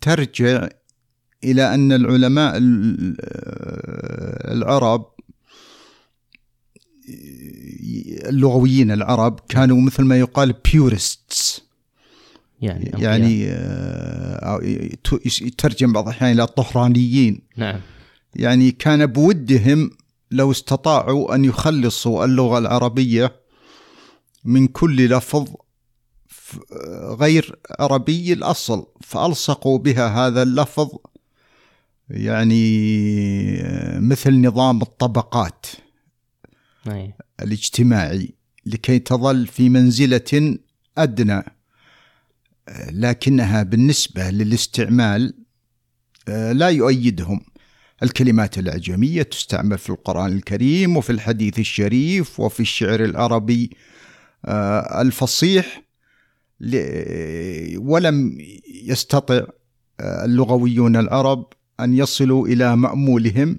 ترجع 0.00 0.68
إلى 1.44 1.74
أن 1.74 1.92
العلماء 1.92 2.56
ال- 2.56 3.16
العرب 4.52 5.12
اللغويين 8.28 8.90
العرب 8.90 9.40
كانوا 9.48 9.80
مثل 9.80 10.02
ما 10.02 10.18
يقال 10.18 10.54
بيورستس 10.72 11.62
يعني. 12.60 12.90
يعني 12.98 13.46
آه، 13.48 14.34
أو 14.36 14.60
يترجم 15.26 15.92
بعض 15.92 16.08
الأحيان 16.08 16.32
إلى 16.32 16.42
الطهرانيين 16.42 17.40
نعم. 17.56 17.80
يعني 18.34 18.70
كان 18.70 19.06
بودهم 19.06 19.90
لو 20.30 20.50
استطاعوا 20.50 21.34
أن 21.34 21.44
يخلصوا 21.44 22.24
اللغة 22.24 22.58
العربية 22.58 23.32
من 24.44 24.66
كل 24.66 25.08
لفظ 25.08 25.48
غير 27.20 27.58
عربي 27.80 28.32
الأصل 28.32 28.86
فألصقوا 29.00 29.78
بها 29.78 30.26
هذا 30.26 30.42
اللفظ 30.42 30.88
يعني 32.10 32.82
مثل 34.00 34.46
نظام 34.46 34.82
الطبقات. 34.82 35.66
أي. 36.88 37.14
الاجتماعي 37.42 38.34
لكي 38.66 38.98
تظل 38.98 39.46
في 39.46 39.68
منزلة 39.68 40.58
أدنى. 40.98 41.42
لكنها 42.90 43.62
بالنسبة 43.62 44.30
للاستعمال 44.30 45.34
آه، 46.28 46.52
لا 46.52 46.68
يؤيدهم. 46.68 47.40
الكلمات 48.02 48.58
الأعجمية 48.58 49.22
تستعمل 49.22 49.78
في 49.78 49.90
القرآن 49.90 50.32
الكريم 50.32 50.96
وفي 50.96 51.10
الحديث 51.10 51.58
الشريف 51.58 52.40
وفي 52.40 52.60
الشعر 52.60 53.04
العربي 53.04 53.70
آه، 54.44 55.00
الفصيح 55.02 55.82
ولم 57.76 58.38
يستطع 58.84 59.46
آه، 60.00 60.24
اللغويون 60.24 60.96
العرب 60.96 61.46
أن 61.80 61.94
يصلوا 61.94 62.46
إلى 62.46 62.76
مأمولهم. 62.76 63.58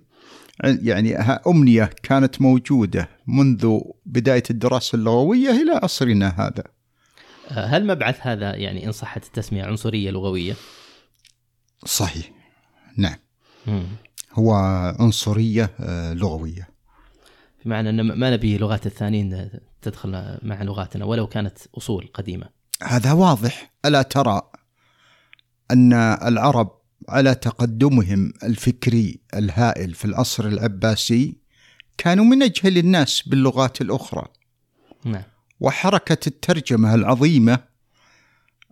يعني 0.63 1.15
أمنية 1.47 1.89
كانت 2.03 2.41
موجودة 2.41 3.09
منذ 3.27 3.79
بداية 4.05 4.43
الدراسة 4.49 4.95
اللغوية 4.95 5.49
إلى 5.49 5.79
عصرنا 5.83 6.27
هذا 6.27 6.63
آه، 7.51 7.65
هل 7.65 7.87
مبعث 7.87 8.27
هذا 8.27 8.55
يعني 8.55 8.85
إن 8.85 8.91
صحت 8.91 9.25
التسمية 9.25 9.63
عنصرية 9.63 10.11
لغوية؟ 10.11 10.55
صحيح 11.85 12.31
نعم 12.97 13.17
مم. 13.67 13.83
هو 14.33 14.53
عنصرية 14.99 15.71
آه، 15.79 16.13
لغوية 16.13 16.69
بمعنى 17.65 17.89
أن 17.89 18.01
ما 18.01 18.31
نبي 18.31 18.57
لغات 18.57 18.85
الثانيين 18.85 19.49
تدخل 19.81 20.37
مع 20.41 20.63
لغاتنا 20.63 21.05
ولو 21.05 21.27
كانت 21.27 21.57
أصول 21.77 22.09
قديمة. 22.13 22.49
هذا 22.83 23.11
واضح 23.11 23.73
ألا 23.85 24.01
ترى 24.01 24.41
أن 25.71 25.93
العرب 25.93 26.78
على 27.09 27.35
تقدمهم 27.35 28.33
الفكري 28.43 29.19
الهائل 29.33 29.93
في 29.93 30.05
العصر 30.05 30.47
العباسي 30.47 31.35
كانوا 31.97 32.25
من 32.25 32.43
أجهل 32.43 32.77
الناس 32.77 33.23
باللغات 33.27 33.81
الأخرى. 33.81 34.25
نعم. 35.05 35.23
وحركة 35.59 36.27
الترجمة 36.27 36.95
العظيمة 36.95 37.59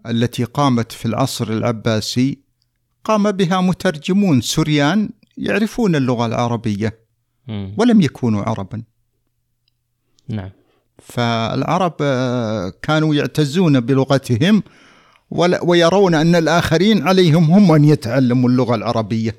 التي 0.05 0.43
قامت 0.43 0.91
في 0.91 1.05
العصر 1.05 1.47
العباسي 1.47 2.39
قام 3.03 3.31
بها 3.31 3.61
مترجمون 3.61 4.41
سريان 4.41 5.09
يعرفون 5.37 5.95
اللغة 5.95 6.25
العربية. 6.25 6.99
ولم 7.77 8.01
يكونوا 8.01 8.43
عربا. 8.43 8.83
نعم. 10.29 10.51
فالعرب 11.01 11.95
آه، 12.01 12.73
كانوا 12.81 13.15
يعتزون 13.15 13.79
بلغتهم 13.79 14.63
ويرون 15.31 16.15
أن 16.15 16.35
الآخرين 16.35 17.07
عليهم 17.07 17.43
هم 17.51 17.71
أن 17.71 17.85
يتعلموا 17.85 18.49
اللغة 18.49 18.75
العربية. 18.75 19.35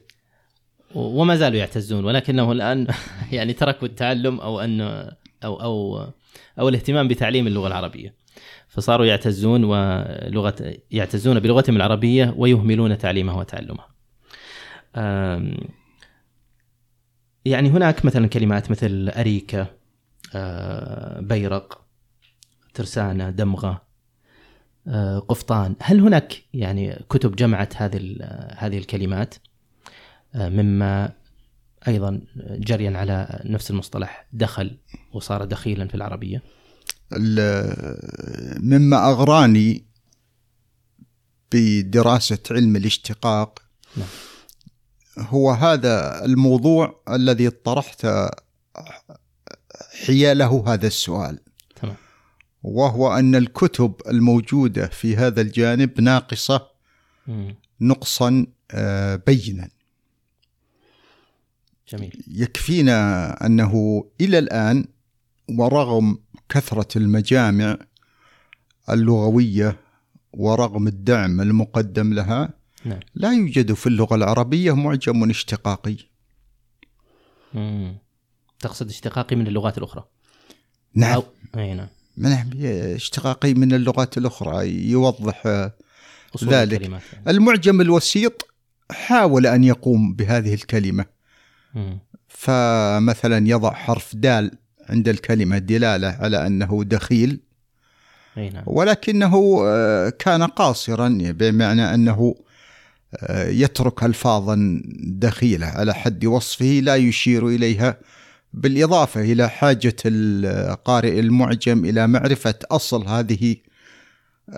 و- 0.95 1.21
وما 1.21 1.37
زالوا 1.37 1.59
يعتزون 1.59 2.05
ولكنه 2.05 2.53
الآن 2.53 2.87
يعني 3.33 3.53
تركوا 3.53 3.89
التعلم 3.89 4.41
أو 4.41 4.61
ان 4.61 4.81
أو 5.45 5.63
أو 5.63 6.05
أو 6.59 6.69
الاهتمام 6.69 7.09
بتعليم 7.09 7.47
اللغة 7.47 7.67
العربية. 7.67 8.15
فصاروا 8.69 9.07
يعتزون 9.07 9.65
ولغه 9.65 10.75
يعتزون 10.91 11.41
بلغتهم 11.41 11.77
العربية 11.77 12.35
ويهملون 12.37 12.99
تعليمها 12.99 13.35
وتعلمها. 13.35 13.89
يعني 17.45 17.69
هناك 17.71 18.05
مثلا 18.05 18.27
كلمات 18.27 18.71
مثل 18.71 19.11
أريكة 19.17 19.67
آه، 20.35 21.21
بيرق 21.21 21.81
ترسانة 22.75 23.31
دمغة 23.31 23.69
آه، 23.69 23.88
قفطان. 25.29 25.75
هل 25.81 26.01
هناك 26.01 26.43
يعني 26.55 27.05
كتب 27.11 27.37
جمعت 27.37 27.77
هذه 27.77 28.17
هذه 28.57 28.79
الكلمات؟ 28.79 29.35
آه، 30.35 30.49
مما 30.49 31.13
أيضا 31.89 32.21
جريا 32.37 32.99
على 32.99 33.43
نفس 33.45 33.71
المصطلح 33.71 34.27
دخل 34.33 34.77
وصار 35.13 35.45
دخيلا 35.45 35.89
في 35.89 35.95
العربية. 35.95 36.43
ال- 37.13 38.65
مما 38.65 39.11
أغراني 39.11 39.85
بدراسة 41.53 42.39
علم 42.51 42.77
الاشتقاق 42.77 43.63
نعم. 43.97 44.07
هو 45.19 45.51
هذا 45.51 46.25
الموضوع 46.25 47.01
الذي 47.09 47.51
طرحت 47.51 48.07
حياله 50.07 50.65
هذا 50.67 50.87
السؤال. 50.87 51.39
وهو 52.69 53.13
أن 53.19 53.35
الكتب 53.35 53.95
الموجودة 54.09 54.87
في 54.87 55.17
هذا 55.17 55.41
الجانب 55.41 56.01
ناقصة 56.01 56.67
مم. 57.27 57.55
نقصا 57.81 58.47
آه، 58.71 59.17
بينا. 59.27 59.69
جميل. 61.89 62.25
يكفينا 62.29 63.47
أنه 63.47 64.05
إلى 64.21 64.39
الآن 64.39 64.85
ورغم 65.59 66.19
كثرة 66.49 66.99
المجامع 66.99 67.79
اللغوية 68.91 69.77
ورغم 70.33 70.87
الدعم 70.89 71.41
المقدم 71.41 72.13
لها 72.15 72.51
نعم. 72.85 73.01
لا 73.15 73.33
يوجد 73.33 73.73
في 73.73 73.87
اللغة 73.87 74.15
العربية 74.15 74.75
معجم 74.77 75.31
اشتقاقي. 75.31 75.97
مم. 77.55 77.99
تقصد 78.61 78.89
اشتقاقي 78.89 79.37
من 79.37 79.47
اللغات 79.47 79.79
الأخرى؟ 79.79 80.05
نعم. 80.95 81.21
أو- 81.21 81.25
أي 81.59 81.75
نعم. 81.75 81.89
نعم 82.19 82.51
اشتقاقي 82.95 83.55
من 83.55 83.73
اللغات 83.73 84.19
الأخرى 84.19 84.69
يوضح 84.91 85.47
ذلك. 86.45 86.73
الكلمات 86.73 87.03
يعني. 87.13 87.31
المعجم 87.31 87.81
الوسيط 87.81 88.49
حاول 88.91 89.47
أن 89.47 89.65
يقوم 89.65 90.15
بهذه 90.15 90.55
الكلمة 90.55 91.05
مم. 91.75 91.99
فمثلا 92.29 93.49
يضع 93.49 93.73
حرف 93.73 94.17
دال 94.17 94.51
عند 94.89 95.09
الكلمة 95.09 95.59
دلالة 95.59 96.09
على 96.09 96.47
أنه 96.47 96.85
دخيل 96.85 97.41
نعم 98.37 98.63
ولكنه 98.67 99.61
آه، 99.67 100.09
كان 100.09 100.43
قاصرا 100.43 101.19
بمعنى 101.21 101.95
أنه 101.95 102.35
آه، 103.15 103.49
يترك 103.49 104.05
ألفاظا 104.05 104.83
دخيلة 105.05 105.67
على 105.67 105.95
حد 105.95 106.25
وصفه 106.25 106.81
لا 106.83 106.97
يشير 106.97 107.49
إليها 107.49 107.97
بالإضافة 108.53 109.21
إلى 109.21 109.49
حاجة 109.49 109.97
القارئ 110.07 111.21
المعجم 111.21 111.85
إلى 111.85 112.07
معرفة 112.07 112.55
أصل 112.71 113.07
هذه 113.07 113.57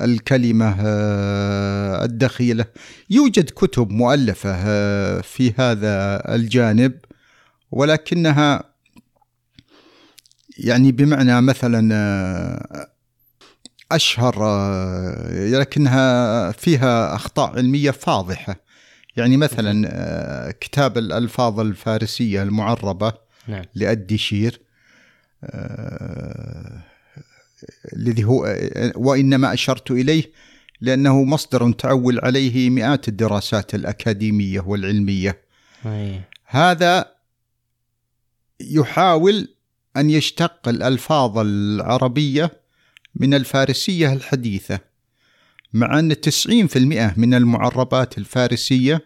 الكلمة 0.01 0.77
آه، 0.81 2.05
الدخيلة. 2.05 2.65
يوجد 3.11 3.51
كتب 3.51 3.91
مؤلفة 3.91 4.55
آه، 4.55 5.21
في 5.21 5.53
هذا 5.59 6.23
الجانب 6.35 6.93
ولكنها 7.71 8.65
يعني 10.59 10.93
بمعنى 10.93 11.41
مثلا 11.41 11.95
آه، 11.95 12.91
أشهر 13.93 14.35
لكنها 15.33 16.53
فيها 16.53 17.15
أخطاء 17.15 17.57
علمية 17.57 17.91
فاضحة. 17.91 18.57
يعني 19.17 19.37
مثلا 19.37 20.55
كتاب 20.61 20.99
الألفاظ 20.99 21.61
الفارسية 21.61 22.43
المعربة 22.43 23.13
نعم. 23.51 23.65
للدشير 23.75 24.61
آه، 25.45 26.83
الذي 27.97 28.25
هو 28.25 28.57
وإنما 28.95 29.53
أشرت 29.53 29.91
إليه 29.91 30.33
لأنه 30.81 31.25
مصدر 31.25 31.73
تعول 31.73 32.21
عليه 32.23 32.71
مئات 32.71 33.09
الدراسات 33.09 33.75
الأكاديمية 33.75 34.61
والعلمية. 34.61 35.41
اي 35.87 36.21
هذا 36.45 37.15
يحاول 38.61 39.49
أن 39.97 40.11
يشتق 40.11 40.69
الألفاظ 40.69 41.39
العربية 41.39 42.51
من 43.15 43.35
الفارسية 43.35 44.13
الحديثة 44.13 44.81
مع 45.73 45.99
أن 45.99 46.17
90% 46.21 47.15
من 47.17 47.35
المعربات 47.35 48.19
الفارسية 48.19 49.05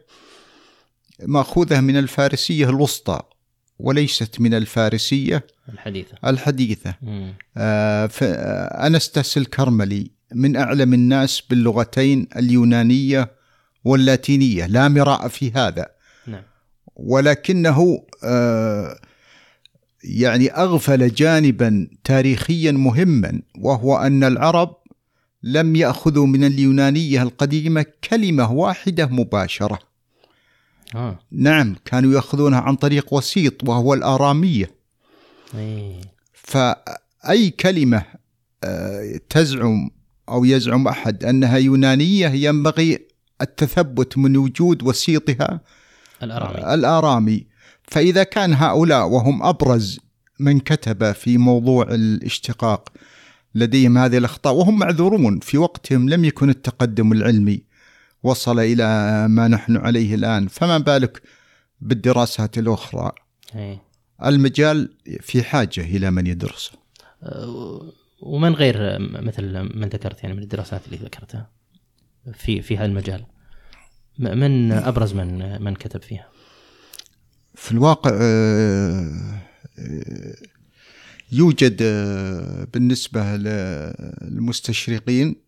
مأخوذة 1.22 1.80
من 1.80 1.96
الفارسية 1.96 2.68
الوسطى. 2.68 3.22
وليست 3.78 4.40
من 4.40 4.54
الفارسية. 4.54 5.46
الحديثة. 6.26 6.94
مم. 7.02 7.34
آه، 7.56 8.06
أنستاس 8.86 9.36
الكرملي 9.36 10.10
من 10.34 10.56
أعلم 10.56 10.94
الناس 10.94 11.42
باللغتين 11.50 12.28
اليونانية 12.36 13.30
واللاتينية. 13.84 14.66
لا 14.66 14.88
مراء 14.88 15.28
في 15.28 15.52
هذا. 15.52 15.86
نعم. 16.26 16.42
ولكنه 16.96 18.02
آه، 18.24 18.98
يعني 20.04 20.50
أغفل 20.50 21.14
جانبا 21.14 21.88
تاريخيا 22.04 22.72
مهما 22.72 23.42
وهو 23.58 23.96
أن 23.96 24.24
العرب 24.24 24.76
لم 25.42 25.76
يأخذوا 25.76 26.26
من 26.26 26.44
اليونانية 26.44 27.22
القديمة 27.22 27.86
كلمة 28.10 28.52
واحدة 28.52 29.06
مباشرة. 29.06 29.78
آه. 30.94 31.18
نعم 31.32 31.76
كانوا 31.84 32.12
يأخذونها 32.12 32.60
عن 32.60 32.76
طريق 32.76 33.14
وسيط 33.14 33.68
وهو 33.68 33.94
الآرامية. 33.94 34.70
اي 35.54 36.00
فأي 36.32 37.50
كلمة 37.50 38.04
آه، 38.64 39.20
تزعم 39.30 39.90
أو 40.28 40.44
يزعم 40.44 40.88
أحد 40.88 41.24
أنها 41.24 41.56
يونانية 41.56 42.28
ينبغي 42.28 42.98
التثبت 43.40 44.18
من 44.18 44.36
وجود 44.36 44.82
وسيطها. 44.82 45.60
الآرامي. 46.22 46.74
الآرامي. 46.74 47.46
فإذا 47.82 48.22
كان 48.22 48.52
هؤلاء 48.52 49.08
وهم 49.08 49.42
أبرز 49.42 50.00
من 50.40 50.60
كتب 50.60 51.12
في 51.12 51.38
موضوع 51.38 51.86
الاشتقاق 51.90 52.88
لديهم 53.54 53.98
هذه 53.98 54.18
الأخطاء 54.18 54.54
وهم 54.54 54.78
معذورون 54.78 55.40
في 55.40 55.58
وقتهم 55.58 56.08
لم 56.08 56.24
يكن 56.24 56.50
التقدم 56.50 57.12
العلمي. 57.12 57.73
وصل 58.24 58.60
إلى 58.60 58.84
ما 59.28 59.48
نحن 59.48 59.76
عليه 59.76 60.14
الآن. 60.14 60.48
فما 60.48 60.78
بالك 60.78 61.22
بالدراسات 61.80 62.58
الأخرى؟ 62.58 63.12
اي 63.54 63.78
المجال 64.24 64.96
في 65.20 65.42
حاجة 65.42 65.80
إلى 65.80 66.10
من 66.10 66.26
يدرسه. 66.26 66.72
أه، 67.22 67.92
ومن 68.20 68.54
غير 68.54 68.98
مثل 68.98 69.58
من 69.58 69.88
ذكرت 69.88 70.22
يعني 70.22 70.34
من 70.34 70.42
الدراسات 70.42 70.86
اللي 70.86 70.96
ذكرتها 70.96 71.50
في 72.34 72.62
في 72.62 72.76
هذا 72.76 72.84
المجال 72.84 73.24
من 74.18 74.72
أبرز 74.72 75.14
من 75.14 75.62
من 75.62 75.74
كتب 75.74 76.02
فيها؟ 76.02 76.28
في 77.54 77.72
الواقع 77.72 78.10
آه، 78.22 79.12
آه، 79.78 80.34
يوجد 81.32 81.82
بالنسبة 82.72 83.36
للمستشرقين 83.36 85.43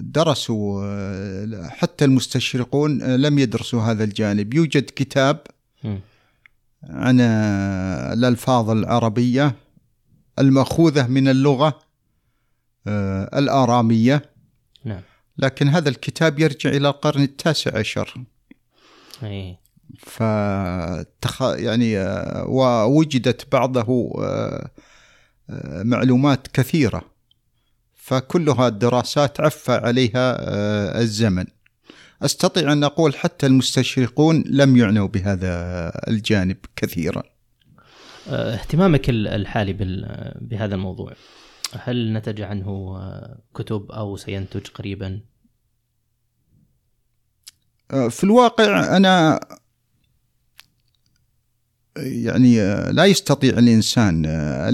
درسوا 0.00 1.68
حتى 1.68 2.04
المستشرقون 2.04 3.02
آه، 3.02 3.16
لم 3.16 3.38
يدرسوا 3.38 3.82
هذا 3.82 4.04
الجانب. 4.04 4.54
يوجد 4.54 4.90
كتاب. 4.96 5.40
عن 6.84 7.20
آه، 7.20 8.12
الألفاظ 8.12 8.70
العربية 8.70 9.56
المأخوذة 10.38 11.06
من 11.06 11.28
اللغة 11.28 11.78
آه، 12.86 13.38
الآرامية. 13.38 14.30
نعم. 14.84 15.00
لكن 15.38 15.68
هذا 15.68 15.88
الكتاب 15.88 16.38
يرجع 16.38 16.70
إلى 16.70 16.88
القرن 16.88 17.22
التاسع 17.22 17.78
عشر. 17.78 18.14
اي 19.22 19.56
فتخ... 19.98 21.42
يعني 21.42 21.94
ووجدت 22.46 23.52
بعضه 23.52 24.12
معلومات 25.84 26.48
كثيرة. 26.48 27.13
فكلها 28.04 28.68
الدراسات 28.68 29.40
عفى 29.40 29.72
عليها 29.72 30.36
آه، 30.40 31.00
الزمن 31.00 31.44
أستطيع 32.22 32.72
أن 32.72 32.84
أقول 32.84 33.14
حتى 33.14 33.46
المستشرقون 33.46 34.44
لم 34.46 34.76
يعنوا 34.76 35.08
بهذا 35.08 35.52
الجانب 36.08 36.56
كثيرا 36.76 37.22
أه، 38.28 38.54
اهتمامك 38.54 39.10
ال- 39.10 39.28
الحالي 39.28 39.72
بهذا 40.40 40.74
الموضوع 40.74 41.12
هل 41.72 42.12
نتج 42.12 42.40
عنه 42.40 42.96
أه، 42.96 43.38
كتب 43.54 43.90
أو 43.90 44.16
سينتج 44.16 44.66
قريبا؟ 44.68 45.20
آه، 47.90 48.08
في 48.08 48.24
الواقع 48.24 48.96
أنا 48.96 49.40
يعني 51.96 52.60
آه، 52.60 52.90
لا 52.90 53.04
يستطيع 53.04 53.58
الإنسان 53.58 54.26
آه، 54.26 54.68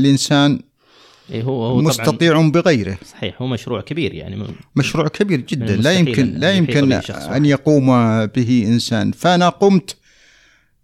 اي 1.30 1.42
هو 1.42 1.66
هو 1.66 1.80
طبعا 1.80 1.88
مستطيع 1.88 2.48
بغيره. 2.48 2.98
صحيح 3.04 3.42
هو 3.42 3.46
مشروع 3.46 3.80
كبير 3.80 4.14
يعني 4.14 4.46
مشروع 4.76 5.08
كبير 5.08 5.40
جدا. 5.40 5.76
لا 5.76 5.92
يمكن 5.92 6.34
لا 6.34 6.52
يمكن. 6.52 6.92
أن 7.10 7.44
يقوم 7.44 7.86
به 8.26 8.64
إنسان. 8.66 9.12
فأنا 9.12 9.48
قمت 9.48 9.96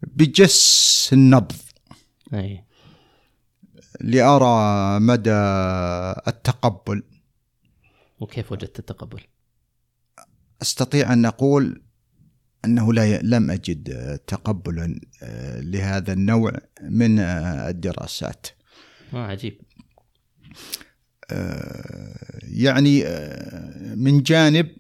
بجس 0.03 1.11
النبض. 1.13 1.53
أي. 2.35 2.65
لأرى 4.01 5.01
مدى 5.01 5.31
التقبل. 6.29 7.03
وكيف 8.21 8.53
وجدت 8.53 8.79
التقبل؟ 8.79 9.21
أستطيع 10.63 11.13
أن 11.13 11.25
أقول 11.25 11.83
أنه 12.65 12.93
لا 12.93 13.05
ي... 13.05 13.21
لم 13.23 13.51
أجد 13.51 14.19
تقبلا 14.27 15.01
آه، 15.23 15.61
لهذا 15.61 16.13
النوع 16.13 16.53
من 16.83 17.19
آه، 17.19 17.69
الدراسات. 17.69 18.47
آه 19.15 19.27
عجيب. 19.27 19.61
آه، 19.61 19.66
يعني 22.43 23.07
آه، 23.07 23.95
من 23.95 24.23
جانب 24.23 24.77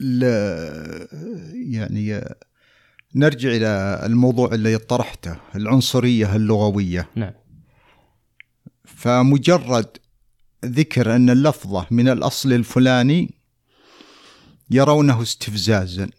ل 0.00 0.22
يعني 1.72 2.14
آه، 2.14 2.36
نرجع 3.14 3.48
إلى 3.50 4.00
الموضوع 4.06 4.54
الذي 4.54 4.78
طرحته 4.78 5.36
العنصرية 5.54 6.36
اللغوية. 6.36 7.08
نعم. 7.14 7.32
فمجرد 8.84 9.86
ذكر 10.64 11.16
أن 11.16 11.30
اللفظة 11.30 11.86
من 11.90 12.08
الأصل 12.08 12.52
الفلاني 12.52 13.34
يرونه 14.70 15.22
استفزازا. 15.22 16.10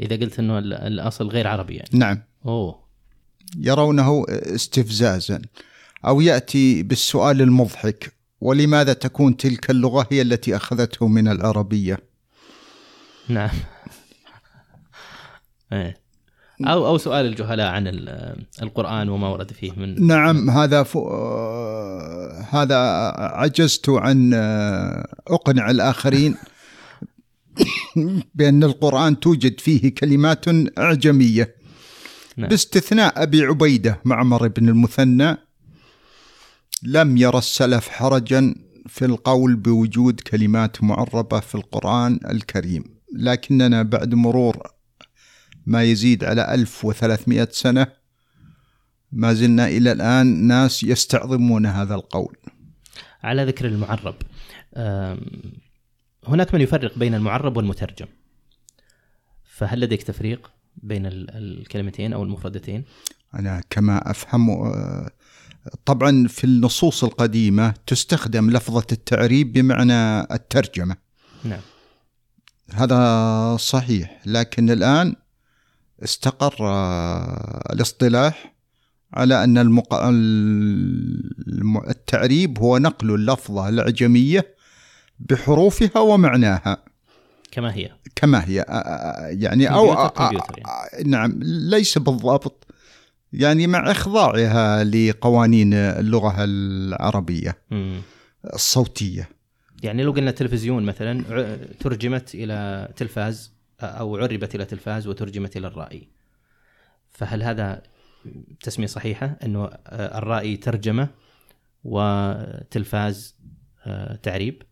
إذا 0.00 0.16
قلت 0.16 0.38
إنه 0.38 0.58
ال- 0.58 0.72
الأصل 0.74 1.28
غير 1.28 1.46
عربي 1.46 1.74
يعني. 1.74 1.90
نعم. 1.92 2.22
أوه. 2.46 2.84
يرونه 3.58 4.24
استفزازا. 4.28 5.42
أو 6.06 6.20
يأتي 6.20 6.82
بالسؤال 6.82 7.42
المضحك 7.42 8.12
ولماذا 8.40 8.92
تكون 8.92 9.36
تلك 9.36 9.70
اللغة 9.70 10.06
هي 10.12 10.22
التي 10.22 10.56
أخذته 10.56 11.06
من 11.08 11.28
العربية؟ 11.28 11.98
نعم. 13.28 13.50
إيه. 15.72 16.04
أو 16.60 16.86
أو 16.86 16.98
سؤال 16.98 17.26
الجهلاء 17.26 17.66
عن 17.66 17.86
ال- 17.88 18.44
القرآن 18.62 19.08
وما 19.08 19.28
ورد 19.28 19.52
فيه 19.52 19.72
من 19.72 20.06
نعم 20.06 20.50
هذا 20.50 20.82
ف... 20.82 20.96
هذا 22.54 22.76
عجزت 23.16 23.88
عن 23.88 24.30
آه، 24.34 25.06
أقنع 25.28 25.70
الآخرين 25.70 26.36
بأن 28.34 28.64
القرآن 28.64 29.20
توجد 29.20 29.60
فيه 29.60 29.94
كلمات 29.94 30.44
إعجمية. 30.78 31.54
نعم. 32.36 32.48
باستثناء 32.48 33.22
أبي 33.22 33.42
عبيدة 33.42 34.00
معمر 34.04 34.48
بن 34.48 34.68
المثنى 34.68 35.36
لم 36.84 37.16
يرى 37.16 37.38
السلف 37.38 37.88
حرجا 37.88 38.54
في 38.86 39.04
القول 39.04 39.56
بوجود 39.56 40.20
كلمات 40.20 40.82
معربة 40.82 41.40
في 41.40 41.54
القرآن 41.54 42.20
الكريم. 42.30 42.84
لكننا 43.16 43.82
بعد 43.82 44.14
مرور 44.14 44.62
ما 45.66 45.82
يزيد 45.82 46.24
على 46.24 46.54
1300 46.54 47.48
سنة 47.50 47.86
ما 49.12 49.32
زلنا 49.32 49.66
إلى 49.68 49.92
الآن 49.92 50.26
ناس 50.46 50.82
يستعظمون 50.84 51.66
هذا 51.66 51.94
القول. 51.94 52.36
على 53.22 53.44
ذكر 53.44 53.66
المعرب 53.66 54.14
هناك 56.26 56.54
من 56.54 56.60
يفرق 56.60 56.98
بين 56.98 57.14
المعرب 57.14 57.56
والمترجم. 57.56 58.06
فهل 59.44 59.80
لديك 59.80 60.02
تفريق 60.02 60.50
بين 60.76 61.06
ال- 61.06 61.30
الكلمتين 61.30 62.12
أو 62.12 62.22
المفردتين؟ 62.22 62.84
أنا 63.34 63.62
كما 63.70 64.10
أفهم 64.10 64.50
آه، 64.50 65.10
طبعا 65.86 66.28
في 66.28 66.44
النصوص 66.44 67.04
القديمة 67.04 67.74
تستخدم 67.86 68.50
لفظة 68.50 68.86
التعريب 68.92 69.52
بمعنى 69.52 70.20
الترجمة. 70.20 70.96
نعم. 71.44 71.60
هذا 72.74 73.56
صحيح 73.56 74.20
لكن 74.26 74.70
الآن 74.70 75.14
استقر 76.04 76.54
الاصطلاح 77.72 78.54
على 79.14 79.44
أن 79.44 79.58
المق... 79.58 79.94
الم- 79.94 81.88
التعريب 81.88 82.58
هو 82.58 82.78
نقل 82.78 83.14
اللفظة 83.14 83.68
الأعجمية 83.68 84.54
بحروفها 85.20 85.98
ومعناها. 86.02 86.84
كما 87.50 87.74
هي. 87.74 87.90
كما 88.16 88.44
هي. 88.48 88.64
يعني 89.40 89.72
أو 89.72 90.10
يعني. 90.18 91.10
نعم 91.10 91.38
ليس 91.42 91.98
بالضبط. 91.98 92.66
يعني 93.34 93.66
مع 93.66 93.90
إخضاعها 93.90 94.84
لقوانين 94.84 95.74
اللغة 95.74 96.44
العربية. 96.44 97.58
الصوتية. 98.54 99.28
يعني 99.82 100.02
لو 100.02 100.12
قلنا 100.12 100.30
تلفزيون 100.30 100.82
مثلا 100.82 101.24
ترجمت 101.80 102.34
إلى 102.34 102.88
تلفاز 102.96 103.52
أو 103.80 104.16
عربت 104.16 104.54
إلى 104.54 104.64
تلفاز 104.64 105.06
وترجمت 105.06 105.56
إلى 105.56 105.66
الرائي 105.66 106.08
فهل 107.10 107.42
هذا 107.42 107.82
تسمية 108.60 108.86
صحيحة؟ 108.86 109.36
إنه 109.42 109.64
آه، 109.64 110.18
الرائي 110.18 110.56
ترجمة 110.56 111.08
وتلفاز 111.84 113.36
آه، 113.86 114.16
تعريب؟ 114.16 114.62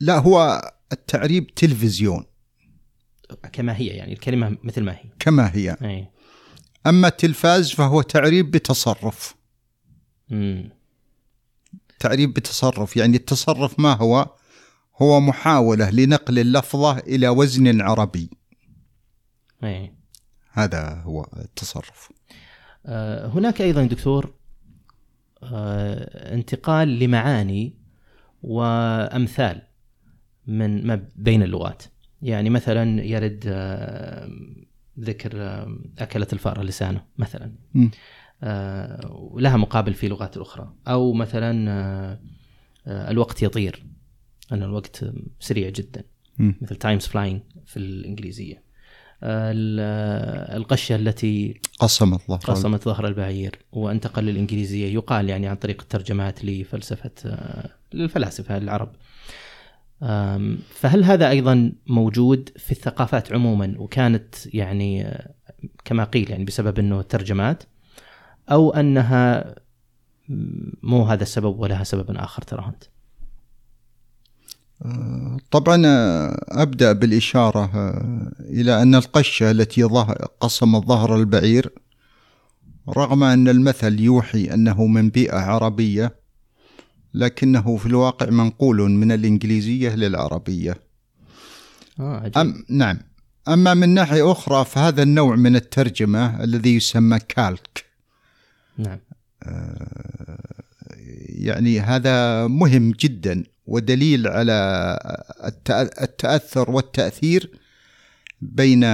لا 0.00 0.18
هو 0.18 0.60
التعريب 0.92 1.54
تلفزيون. 1.54 2.24
كما 3.52 3.76
هي 3.76 3.86
يعني 3.86 4.12
الكلمة 4.12 4.56
مثل 4.62 4.82
ما 4.82 4.92
هي. 4.92 5.10
كما 5.18 5.50
هي. 5.54 5.76
اي 5.82 6.08
أما 6.86 7.08
التلفاز 7.08 7.72
فهو 7.72 8.02
تعريب 8.02 8.50
بتصرف. 8.50 9.34
امم 10.32 10.70
تعريب 12.00 12.34
بتصرف 12.34 12.96
يعني 12.96 13.16
التصرف 13.16 13.78
ما 13.78 13.92
هو؟ 13.92 14.30
هو 15.02 15.20
محاولة 15.20 15.90
لنقل 15.90 16.38
اللفظة 16.38 16.98
إلى 16.98 17.28
وزن 17.28 17.80
عربي. 17.80 18.30
اي 19.64 19.92
هذا 20.52 21.02
هو 21.04 21.26
التصرف. 21.36 22.12
آه، 22.86 23.26
هناك 23.26 23.60
أيضا 23.60 23.84
دكتور 23.84 24.34
آه، 25.42 26.34
انتقال 26.34 26.98
لمعاني 26.98 27.74
وأمثال 28.42 29.62
من 30.46 30.86
ما 30.86 31.08
بين 31.16 31.42
اللغات. 31.42 31.82
يعني 32.22 32.50
مثلا 32.50 33.02
يرد 33.04 33.44
آه، 33.46 34.30
ذكر 35.00 35.30
آه، 35.42 35.78
اكلت 35.98 36.32
الفأر 36.32 36.62
لسانه 36.62 37.02
مثلا. 37.18 37.52
آه، 38.42 39.12
ولها 39.32 39.56
مقابل 39.56 39.94
في 39.94 40.08
لغات 40.08 40.36
أخرى. 40.36 40.74
أو 40.88 41.12
مثلا 41.12 41.70
آه، 41.70 42.20
آه، 42.86 43.10
الوقت 43.10 43.42
يطير. 43.42 43.84
أن 44.52 44.62
الوقت 44.62 45.04
سريع 45.40 45.68
جدا. 45.70 46.04
مثل 46.62 46.76
times 46.76 47.06
flying 47.06 47.40
في 47.66 47.76
الإنجليزية. 47.76 48.62
ال- 49.22 49.78
آه، 49.80 50.56
القشة 50.56 50.96
التي 50.96 51.60
قسم 51.78 52.04
الله 52.14 52.36
قسمت 52.36 52.84
ظهر 52.84 53.06
البعير. 53.06 53.58
وانتقل 53.72 54.24
للإنجليزية 54.24 54.94
يقال 54.94 55.28
يعني 55.28 55.46
عن 55.48 55.56
طريق 55.56 55.82
الترجمات 55.82 56.44
لفلسفة 56.44 57.10
للفلاسفة 57.92 58.56
العرب. 58.56 58.92
فهل 60.74 61.04
هذا 61.04 61.30
أيضا 61.30 61.72
موجود 61.86 62.48
في 62.56 62.72
الثقافات 62.72 63.32
عموما 63.32 63.74
وكانت 63.78 64.34
يعني 64.54 65.06
آه، 65.06 65.34
كما 65.84 66.04
قيل 66.04 66.30
يعني 66.30 66.44
بسبب 66.44 66.78
أنه 66.78 67.02
ترجمات 67.02 67.62
أو 68.50 68.70
أنها 68.70 69.54
م- 70.28 70.70
مو 70.82 71.04
هذا 71.04 71.22
السبب 71.22 71.58
ولها 71.58 71.84
سبب 71.84 72.10
آخر 72.10 72.42
ترى 72.42 72.66
أنت؟ 72.66 72.84
طبعا 75.50 75.82
آه، 75.86 76.44
أبدأ 76.48 76.92
بالإشارة 76.92 77.64
آه، 77.64 78.32
إلى 78.40 78.82
أن 78.82 78.94
القشة 78.94 79.50
التي 79.50 79.82
قسمت 80.40 80.86
ظهر 80.86 81.16
البعير 81.16 81.70
رغم 82.88 83.24
أن 83.24 83.48
المثل 83.48 84.00
يوحي 84.00 84.44
أنه 84.54 84.86
من 84.86 85.10
بيئة 85.10 85.38
عربية 85.38 86.19
لكنه 87.14 87.76
في 87.76 87.86
الواقع 87.86 88.30
منقول 88.30 88.90
من 88.90 89.12
الإنجليزية 89.12 89.94
للعربية. 89.94 90.80
آه 92.00 92.16
عجيب. 92.16 92.38
أم 92.38 92.64
نعم. 92.68 92.98
أما 93.48 93.74
من 93.74 93.88
ناحية 93.88 94.32
أخرى 94.32 94.64
فهذا 94.64 95.02
النوع 95.02 95.36
من 95.36 95.56
الترجمة 95.56 96.44
الذي 96.44 96.76
يسمى 96.76 97.18
كالك. 97.18 97.84
نعم. 98.78 98.98
يعني 101.28 101.80
هذا 101.80 102.46
مهم 102.46 102.90
جدا 102.90 103.44
ودليل 103.66 104.26
على 104.28 104.98
التأ- 105.40 106.02
التأثر 106.02 106.70
والتأثير 106.70 107.50
بين 108.40 108.84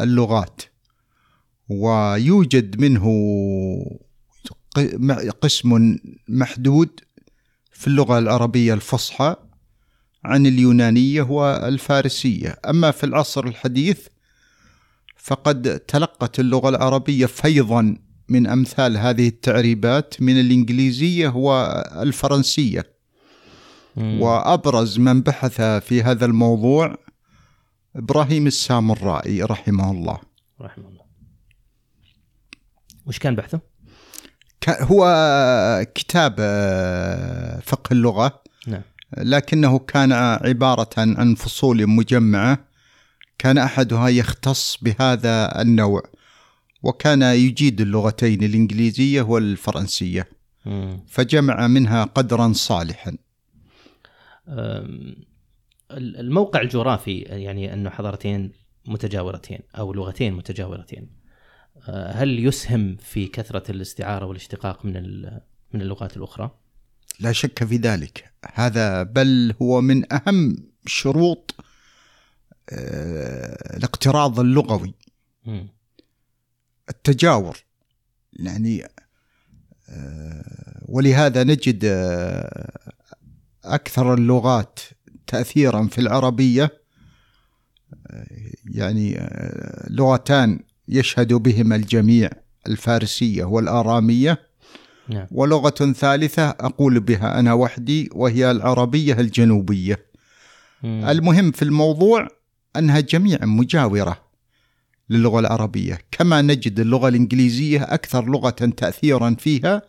اللغات. 0.00 0.62
ويوجد 1.68 2.80
منه 2.80 3.06
قسم 5.40 5.96
محدود 6.28 7.00
في 7.72 7.86
اللغة 7.86 8.18
العربية 8.18 8.74
الفصحى 8.74 9.36
عن 10.24 10.46
اليونانية 10.46 11.22
والفارسية 11.22 12.58
أما 12.68 12.90
في 12.90 13.04
العصر 13.04 13.46
الحديث 13.46 14.06
فقد 15.16 15.80
تلقت 15.80 16.40
اللغة 16.40 16.68
العربية 16.68 17.26
فيضا 17.26 17.96
من 18.28 18.46
أمثال 18.46 18.96
هذه 18.96 19.28
التعريبات 19.28 20.22
من 20.22 20.40
الإنجليزية 20.40 21.28
والفرنسية 21.28 22.96
مم. 23.96 24.20
وأبرز 24.20 24.98
من 24.98 25.20
بحث 25.20 25.60
في 25.60 26.02
هذا 26.02 26.26
الموضوع 26.26 26.96
إبراهيم 27.96 28.46
السامرائي 28.46 29.42
رحمه 29.42 29.90
الله 29.90 30.18
رحمه 30.60 30.88
الله 30.88 31.04
وش 33.06 33.18
كان 33.18 33.34
بحثه؟ 33.34 33.60
هو 34.68 35.06
كتاب 35.94 36.36
آه، 36.38 37.60
فقه 37.60 37.92
اللغة. 37.92 38.42
نعم. 38.66 38.82
لكنه 39.18 39.78
كان 39.78 40.12
عبارة 40.12 40.90
عن 40.98 41.34
فصول 41.34 41.86
مجمعة. 41.86 42.58
كان 43.38 43.58
أحدها 43.58 44.08
يختص 44.08 44.78
بهذا 44.82 45.62
النوع 45.62 46.02
وكان 46.82 47.22
يجيد 47.22 47.80
اللغتين 47.80 48.42
الإنجليزية 48.42 49.22
والفرنسية. 49.22 50.28
فجمع 51.08 51.66
منها 51.66 52.04
قدرا 52.04 52.52
صالحا. 52.52 53.16
الموقع 55.90 56.60
الجغرافي 56.60 57.18
يعني 57.18 57.74
أنه 57.74 57.90
حضارتين 57.90 58.52
متجاورتين 58.86 59.58
أو 59.78 59.92
لغتين 59.92 60.32
متجاورتين. 60.32 61.15
هل 61.90 62.46
يسهم 62.46 62.96
في 62.96 63.26
كثرة 63.26 63.70
الاستعارة 63.70 64.26
والاشتقاق 64.26 64.84
من 64.84 65.22
من 65.72 65.80
اللغات 65.82 66.16
الأخرى؟ 66.16 66.50
لا 67.20 67.32
شك 67.32 67.64
في 67.64 67.76
ذلك 67.76 68.32
هذا 68.54 69.02
بل 69.02 69.54
هو 69.62 69.80
من 69.80 70.12
أهم 70.12 70.56
شروط 70.86 71.54
آه، 72.70 73.76
الاقتراض 73.76 74.40
اللغوي. 74.40 74.94
التجاور 76.88 77.56
يعني 78.32 78.84
آه، 79.88 80.82
ولهذا 80.88 81.44
نجد 81.44 81.84
آه، 81.84 82.92
أكثر 83.64 84.14
اللغات 84.14 84.80
تأثيرا 85.26 85.86
في 85.86 86.00
العربية 86.00 86.82
يعني 88.64 89.18
آه، 89.18 89.86
لغتان 89.90 90.60
يشهد 90.88 91.32
بهما 91.34 91.76
الجميع 91.76 92.30
الفارسية 92.66 93.44
والآرامية. 93.44 94.38
نعم. 95.08 95.26
ولغة 95.30 95.92
ثالثة 95.92 96.48
أقول 96.48 97.00
بها 97.00 97.38
أنا 97.38 97.52
وحدي 97.52 98.10
وهي 98.12 98.50
العربية 98.50 99.20
الجنوبية. 99.20 100.06
مم. 100.82 101.04
المهم 101.08 101.50
في 101.50 101.62
الموضوع 101.62 102.28
أنها 102.76 103.00
جميعا 103.00 103.46
مجاورة 103.46 104.26
للغة 105.10 105.40
العربية. 105.40 105.98
كما 106.10 106.42
نجد 106.42 106.80
اللغة 106.80 107.08
الإنجليزية 107.08 107.82
أكثر 107.82 108.24
لغة 108.24 108.50
تأثيرا 108.50 109.36
فيها 109.38 109.82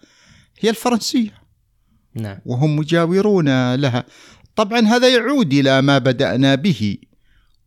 هي 0.60 0.70
الفرنسية. 0.70 1.34
نعم. 2.16 2.38
وهم 2.46 2.76
مجاورون 2.76 3.76
لها. 3.76 4.06
طبعا 4.56 4.80
هذا 4.80 5.10
يعود 5.10 5.54
إلى 5.54 5.82
ما 5.82 5.98
بدأنا 5.98 6.56
به. 6.56 6.98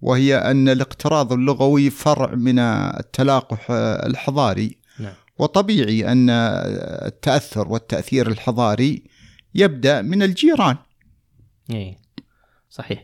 وهي 0.02 0.36
أن 0.36 0.68
الاقتراض 0.68 1.32
اللغوي 1.32 1.90
فرع 1.90 2.34
من 2.34 2.58
التلاقح 2.58 3.66
الحضاري. 4.06 4.78
نعم. 4.98 5.14
وطبيعي 5.38 6.12
أن 6.12 6.30
التأثر 6.30 7.68
والتأثير 7.68 8.28
الحضاري 8.28 9.02
يبدأ 9.54 10.02
من 10.02 10.22
الجيران. 10.22 10.76
اي 11.70 11.96
صحيح. 12.70 13.02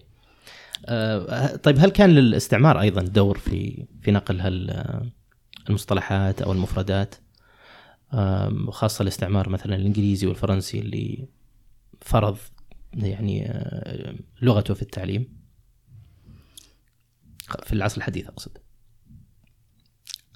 آه 0.86 1.56
طيب 1.56 1.78
هل 1.78 1.90
كان 1.90 2.10
للاستعمار 2.10 2.80
أيضا 2.80 3.02
دور 3.02 3.38
في 3.38 3.86
في 4.02 4.10
نقل 4.10 4.40
هال 4.40 4.84
المصطلحات 5.68 6.42
أو 6.42 6.52
المفردات؟ 6.52 7.14
آم، 8.14 8.70
خاصة 8.70 9.02
الاستعمار 9.02 9.48
مثلا 9.48 9.76
الإنجليزي 9.76 10.26
والفرنسي 10.26 10.78
اللي 10.78 11.28
فرض 12.00 12.36
يعني 12.94 13.46
آه، 13.46 14.14
لغته 14.42 14.74
في 14.74 14.82
التعليم. 14.82 15.36
في 17.66 17.72
العصر 17.72 17.96
الحديث 17.96 18.26
أقصد. 18.26 18.58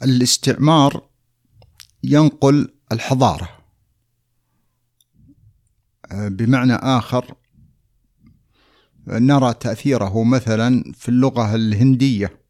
الاستعمار 0.02 1.10
ينقل 2.04 2.74
الحضارة. 2.92 3.48
آه، 6.12 6.28
بمعنى 6.28 6.74
آخر 6.74 7.34
نرى 9.06 9.54
تأثيره 9.54 10.24
مثلا 10.24 10.92
في 10.96 11.08
اللغة 11.08 11.54
الهندية. 11.54 12.40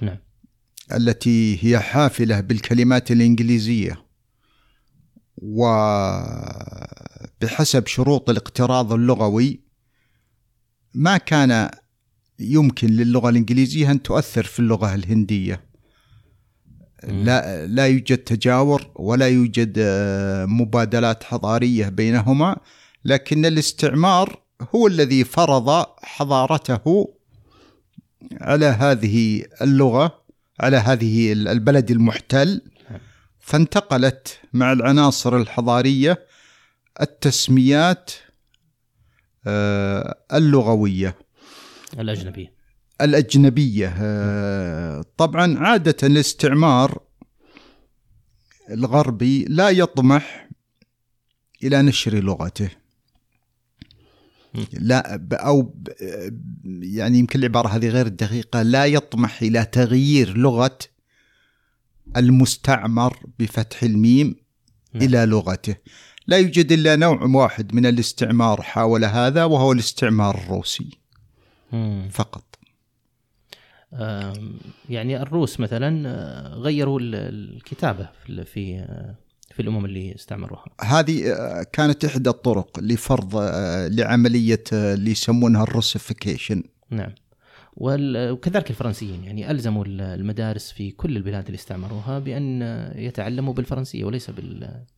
نعم. 0.00 0.18
التي 0.92 1.64
هي 1.64 1.80
حافلة 1.80 2.40
بالكلمات 2.40 3.10
الإنجليزية. 3.10 4.06
وبحسب 5.36 6.26
شروط 7.86 8.30
الاقتراض 8.30 8.92
اللغوي 8.92 9.64
ما 10.94 11.16
كان 11.16 11.70
يمكن 12.40 12.88
للغة 12.88 13.28
الإنجليزية 13.28 13.90
أن 13.90 14.02
تؤثر 14.02 14.44
في 14.44 14.58
اللغة 14.58 14.94
الهندية. 14.94 15.70
لا 17.02 17.66
لا 17.66 17.86
يوجد 17.86 18.18
تجاور 18.18 18.90
ولا 18.94 19.28
يوجد 19.28 19.74
آه، 19.78 20.46
مبادلات 20.46 21.24
حضارية 21.24 21.88
بينهما 21.88 22.56
لكن 23.04 23.46
الاستعمار 23.46 24.42
هو 24.74 24.86
الذي 24.86 25.24
فرض 25.24 25.86
حضارته 26.02 27.14
على 28.40 28.66
هذه 28.66 29.44
اللغة 29.62 30.22
على 30.60 30.76
هذه 30.76 31.32
البلد 31.32 31.90
المحتل. 31.90 32.60
فانتقلت 33.38 34.38
مع 34.52 34.72
العناصر 34.72 35.36
الحضارية 35.36 36.26
التسميات 37.00 38.10
آه، 39.46 40.18
اللغوية. 40.32 41.16
الأجنبية. 41.98 42.52
الأجنبية. 43.00 43.94
آه، 43.98 45.04
طبعا 45.16 45.58
عادة 45.58 45.96
الاستعمار 46.02 46.98
الغربي 48.70 49.44
لا 49.44 49.70
يطمح 49.70 50.48
إلى 51.64 51.82
نشر 51.82 52.14
لغته. 52.14 52.70
لا 54.72 55.16
ب- 55.16 55.34
يعني 56.82 57.18
يمكن 57.18 57.38
العبارة 57.38 57.68
هذه 57.68 57.88
غير 57.88 58.08
دقيقة. 58.08 58.62
لا 58.62 58.86
يطمح 58.86 59.42
إلى 59.42 59.64
تغيير 59.64 60.36
لغة 60.36 60.78
المستعمر 62.16 63.16
بفتح 63.38 63.82
الميم 63.82 64.36
نعم. 64.94 65.02
إلى 65.02 65.26
لغته. 65.26 65.76
لا 66.26 66.36
يوجد 66.38 66.72
إلا 66.72 66.96
نوع 66.96 67.22
واحد 67.22 67.74
من 67.74 67.86
الاستعمار 67.86 68.62
حاول 68.62 69.04
هذا 69.04 69.44
وهو 69.44 69.72
الاستعمار 69.72 70.38
الروسي. 70.38 70.99
مم. 71.72 72.08
فقط. 72.12 72.44
يعني 74.88 75.22
الروس 75.22 75.60
مثلا 75.60 76.08
آه، 76.08 76.54
غيروا 76.54 77.00
ال- 77.00 77.14
الكتابة 77.14 78.08
في 78.26 78.44
في 78.44 78.78
آه، 78.78 79.14
في 79.54 79.62
الأمم 79.62 79.84
اللي 79.84 80.14
استعمروها. 80.14 80.64
هذه 80.80 81.32
آه، 81.32 81.62
كانت 81.72 82.04
إحدى 82.04 82.30
الطرق 82.30 82.80
لفرض 82.80 83.36
لعملية 83.90 84.64
آه، 84.72 84.94
اللي 84.94 85.10
يسمونها 85.10 85.62
الروسيفيكيشن. 85.62 86.62
نعم. 86.90 87.12
وكذلك 87.76 88.70
الفرنسيين 88.70 89.24
يعني 89.24 89.50
ألزموا 89.50 89.84
ال- 89.84 90.00
المدارس 90.00 90.72
في 90.72 90.90
كل 90.90 91.16
البلاد 91.16 91.44
اللي 91.46 91.54
استعمروها 91.56 92.18
بأن 92.18 92.62
يتعلموا 92.96 93.54
بالفرنسية 93.54 94.04
وليس 94.04 94.30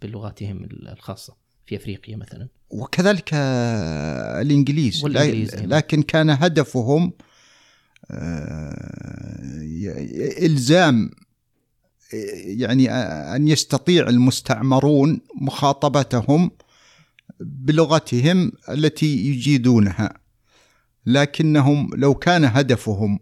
بلغاتهم 0.03 0.69
الخاصة. 0.73 1.42
في 1.67 1.77
أفريقيا 1.77 2.17
مثلا 2.17 2.49
وكذلك 2.71 3.31
أيضاً. 5.55 5.77
لكن 5.77 6.03
كان 6.03 6.31
هدفهم 6.31 7.13
آه، 8.11 9.63
آه، 12.15 12.27
يعني 12.45 12.91
آه، 12.91 13.37
أن 13.37 13.49
يستطيع 13.49 14.09
المستعمرون 14.09 15.21
مخاطبتهم 15.41 16.51
بلغتهم 17.41 18.53
التي 18.69 19.27
يجيدونها 19.27 20.15
لكنهم 21.07 21.91
لو 21.95 22.15
كان 22.15 22.45
هدفهم 22.45 23.19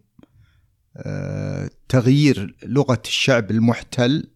آه، 0.96 1.70
تغيير 1.88 2.56
لغة 2.62 3.02
الشعب 3.04 3.50
المحتل 3.50 4.30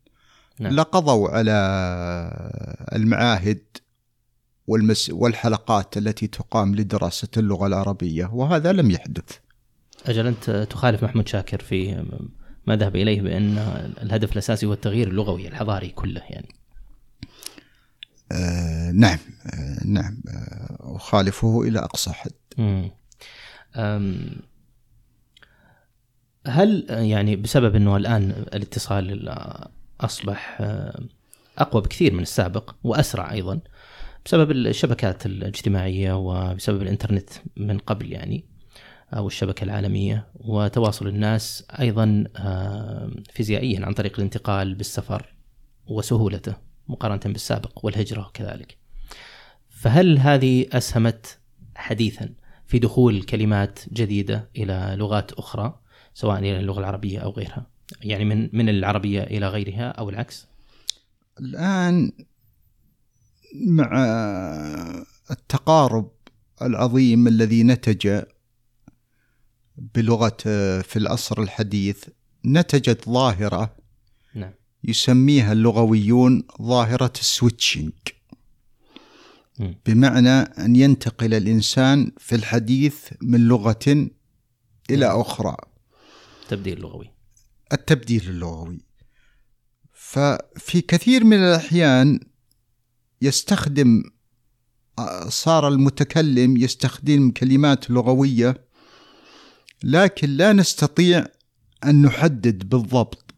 نعم. 0.60 0.72
لقضوا 0.72 1.28
على 1.28 1.52
المعاهد 2.92 3.62
والمس 4.66 5.10
والحلقات 5.10 5.96
التي 5.96 6.26
تقام 6.26 6.74
لدراسة 6.74 7.28
اللغة 7.36 7.66
العربية 7.66 8.30
وهذا 8.32 8.72
لم 8.72 8.90
يحدث. 8.90 9.38
أجل 10.06 10.26
أنت 10.26 10.50
تخالف 10.70 11.04
محمود 11.04 11.28
شاكر 11.28 11.62
في 11.62 12.04
ما 12.66 12.76
ذهب 12.76 12.96
إليه 12.96 13.22
بأن 13.22 13.58
الهدف 14.02 14.32
الأساسي 14.32 14.66
هو 14.66 14.72
التغيير 14.72 15.08
اللغوي 15.08 15.48
الحضاري 15.48 15.88
كله 15.88 16.20
يعني. 16.30 16.48
آه 18.32 18.90
نعم 18.90 19.18
آه 19.46 19.86
نعم 19.86 20.18
آه 20.28 20.96
أخالفه 20.96 21.62
إلى 21.62 21.78
أقصى 21.78 22.12
حد. 22.12 22.32
هل 26.46 26.86
يعني 26.88 27.36
بسبب 27.36 27.74
إنه 27.76 27.96
الآن 27.96 28.30
الاتصال 28.30 29.34
أصبح 30.00 30.58
آه، 30.60 31.00
أقوى 31.58 31.82
بكثير 31.82 32.14
من 32.14 32.22
السابق 32.22 32.74
وأسرع 32.84 33.32
أيضا 33.32 33.60
بسبب 34.24 34.50
الشبكات 34.50 35.26
الاجتماعية 35.26 36.12
وبسبب 36.12 36.82
الإنترنت 36.82 37.30
من 37.56 37.78
قبل 37.78 38.12
يعني 38.12 38.44
أو 39.12 39.26
الشبكة 39.26 39.64
العالمية 39.64 40.26
وتواصل 40.34 41.08
الناس 41.08 41.66
أيضا 41.80 42.24
آه، 42.36 43.10
فيزيائيا 43.32 43.86
عن 43.86 43.92
طريق 43.92 44.12
الانتقال 44.16 44.74
بالسفر 44.74 45.34
وسهولته 45.86 46.54
مقارنة 46.88 47.20
بالسابق 47.24 47.84
والهجرة 47.84 48.30
كذلك. 48.34 48.78
فهل 49.68 50.18
هذه 50.18 50.66
أسهمت 50.72 51.38
حديثا 51.76 52.34
في 52.66 52.78
دخول 52.78 53.22
كلمات 53.22 53.78
جديدة 53.92 54.48
إلى 54.56 54.94
لغات 54.98 55.32
أخرى 55.32 55.80
سواء 56.14 56.38
إلى 56.38 56.60
اللغة 56.60 56.78
العربية 56.80 57.18
أو 57.18 57.30
غيرها؟ 57.30 57.66
يعني 58.02 58.24
من 58.24 58.48
من 58.52 58.68
العربية 58.68 59.22
إلى 59.22 59.48
غيرها 59.48 59.88
أو 59.88 60.10
العكس؟ 60.10 60.46
الآن 61.40 62.12
مع 63.54 63.90
التقارب 65.30 66.10
العظيم 66.62 67.28
الذي 67.28 67.62
نتج 67.62 68.22
بلغة 69.76 70.36
في 70.82 70.96
العصر 70.96 71.42
الحديث 71.42 72.04
نتجت 72.46 73.08
ظاهرة 73.08 73.76
نعم. 74.34 74.52
يسميها 74.84 75.52
اللغويون 75.52 76.42
ظاهرة 76.62 77.12
السويتشنج. 77.20 77.92
بمعنى 79.86 80.30
أن 80.40 80.76
ينتقل 80.76 81.34
الإنسان 81.34 82.12
في 82.18 82.34
الحديث 82.34 83.08
من 83.22 83.40
لغة 83.40 84.08
إلى 84.90 85.06
أخرى. 85.06 85.56
تبديل 86.48 86.80
لغوي. 86.80 87.10
التبديل 87.72 88.28
اللغوي. 88.28 88.80
ففي 89.92 90.80
كثير 90.80 91.24
من 91.24 91.36
الأحيان 91.36 92.20
يستخدم 93.22 94.02
صار 95.28 95.68
المتكلم 95.68 96.56
يستخدم 96.56 97.30
كلمات 97.30 97.90
لغوية 97.90 98.64
لكن 99.82 100.30
لا 100.30 100.52
نستطيع 100.52 101.26
أن 101.84 102.02
نحدد 102.02 102.68
بالضبط 102.68 103.34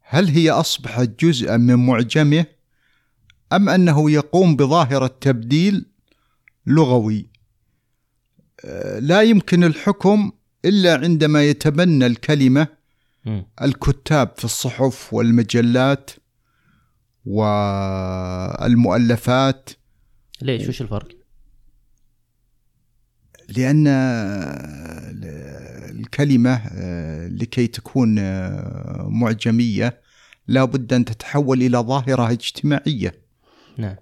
هل 0.00 0.28
هي 0.28 0.50
أصبحت 0.50 1.24
جزءا 1.24 1.56
من 1.56 1.86
معجمه 1.86 2.46
أم 3.52 3.68
أنه 3.68 4.10
يقوم 4.10 4.56
بظاهرة 4.56 5.16
تبديل 5.20 5.86
لغوي 6.66 7.26
لا 8.98 9.22
يمكن 9.22 9.64
الحكم 9.64 10.32
إلا 10.64 10.94
عندما 10.94 11.44
يتبنى 11.44 12.06
الكلمة 12.06 12.66
مم. 13.24 13.46
الكتاب 13.62 14.32
في 14.36 14.44
الصحف 14.44 15.14
والمجلات 15.14 16.10
والمؤلفات. 18.58 19.70
ليش؟ 20.42 20.68
وش 20.68 20.82
الفرق؟ 20.82 21.08
لأن 23.48 23.86
الكلمة 25.90 26.60
آه، 26.72 27.28
لكي 27.28 27.66
تكون 27.66 28.18
آه، 28.18 29.08
معجمية 29.10 30.00
لا 30.48 30.64
بد 30.64 30.92
أن 30.92 31.04
تتحول 31.04 31.62
إلى 31.62 31.78
ظاهرة 31.78 32.30
اجتماعية. 32.30 33.14
نعم. 33.76 33.96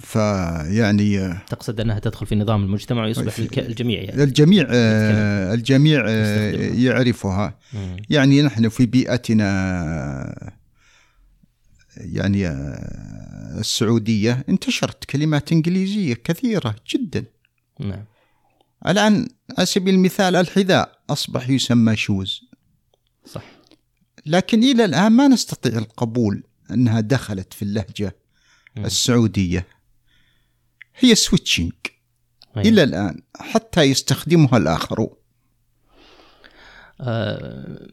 فيعني 0.00 1.18
آه، 1.18 1.42
تقصد 1.48 1.80
أنها 1.80 1.98
تدخل 1.98 2.26
في 2.26 2.34
نظام 2.34 2.64
المجتمع 2.64 3.04
ويصبح 3.04 3.38
الجميع 3.58 4.02
يعني. 4.02 4.22
الجميع 4.22 4.66
الجميع. 5.54 6.08
يعرفها. 6.74 7.58
مم. 7.72 7.96
يعني 8.10 8.42
نحن 8.42 8.68
في 8.68 8.86
بيئتنا 8.86 10.54
يعني 11.96 12.48
آه، 12.48 13.56
السعودية 13.60 14.44
انتشرت 14.48 15.04
كلمات 15.04 15.52
إنجليزية 15.52 16.14
كثيرة 16.14 16.76
جدا. 16.88 17.24
نعم. 17.80 18.04
الآن 18.86 19.28
على 19.58 19.66
سبيل 19.66 19.94
المثال 19.94 20.36
الحذاء 20.36 20.98
أصبح 21.10 21.48
يسمى 21.48 21.96
شوز. 21.96 22.40
صح. 23.26 23.44
لكن 24.26 24.62
إلى 24.62 24.84
الآن 24.84 25.12
ما 25.12 25.28
نستطيع 25.28 25.78
القبول 25.78 26.42
أنها 26.70 27.00
دخلت 27.00 27.54
في 27.54 27.62
اللهجة 27.62 28.16
مم. 28.76 28.84
السعودية. 28.84 29.66
هي 30.98 31.14
سويتشنج 31.14 31.72
أيوة. 32.56 32.68
إلى 32.68 32.82
الآن 32.82 33.22
حتى 33.36 33.82
يستخدمها 33.82 34.56
الآخرون. 34.56 35.10
آه، 37.00 37.88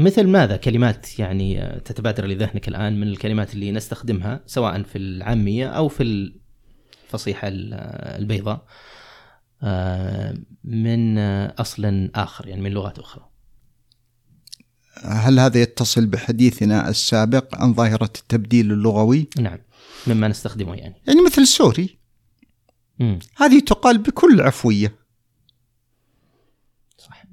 مثل 0.00 0.26
ماذا 0.26 0.56
كلمات 0.56 1.18
يعني 1.18 1.62
آه، 1.62 1.78
تتبادر 1.78 2.26
لذهنك 2.26 2.68
الآن 2.68 3.00
من 3.00 3.08
الكلمات 3.08 3.54
اللي 3.54 3.72
نستخدمها 3.72 4.40
سواء 4.46 4.82
في 4.82 4.98
العامية 4.98 5.66
أو 5.68 5.88
في 5.88 6.02
الفصيحة 7.04 7.48
ال- 7.48 7.74
آه، 7.74 8.18
البيضاء 8.18 8.66
آه، 9.62 10.34
من 10.64 11.18
أصل 11.48 12.10
آخر 12.14 12.48
يعني 12.48 12.62
من 12.62 12.70
لغات 12.70 12.98
أخرى 12.98 13.30
هل 15.04 15.38
هذا 15.40 15.62
يتصل 15.62 16.06
بحديثنا 16.06 16.88
السابق 16.88 17.54
عن 17.54 17.74
ظاهرة 17.74 18.04
التبديل 18.18 18.72
اللغوي؟ 18.72 19.28
نعم 19.40 19.58
مما 20.06 20.28
نستخدمه 20.28 20.74
يعني 20.74 20.94
يعني 21.06 21.20
مثل 21.26 21.46
سوري 21.46 21.98
مم. 22.98 23.18
هذه 23.36 23.60
تقال 23.60 23.98
بكل 23.98 24.40
عفوية 24.40 24.94
صح 26.98 27.24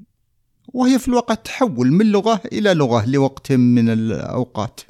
وهي 0.78 1.00
في 1.00 1.08
الواقع 1.08 1.36
تحول 1.36 1.92
من 1.92 2.06
لغة 2.12 2.42
إلى 2.54 2.74
لغة 2.74 3.06
لوقت 3.06 3.52
من 3.52 3.90
الأوقات. 3.90 4.82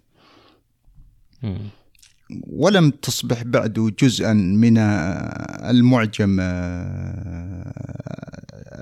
ولم 2.47 2.89
تصبح 2.89 3.43
بعد 3.43 3.73
جزءا 3.99 4.33
من 4.33 4.77
المعجم 4.77 6.37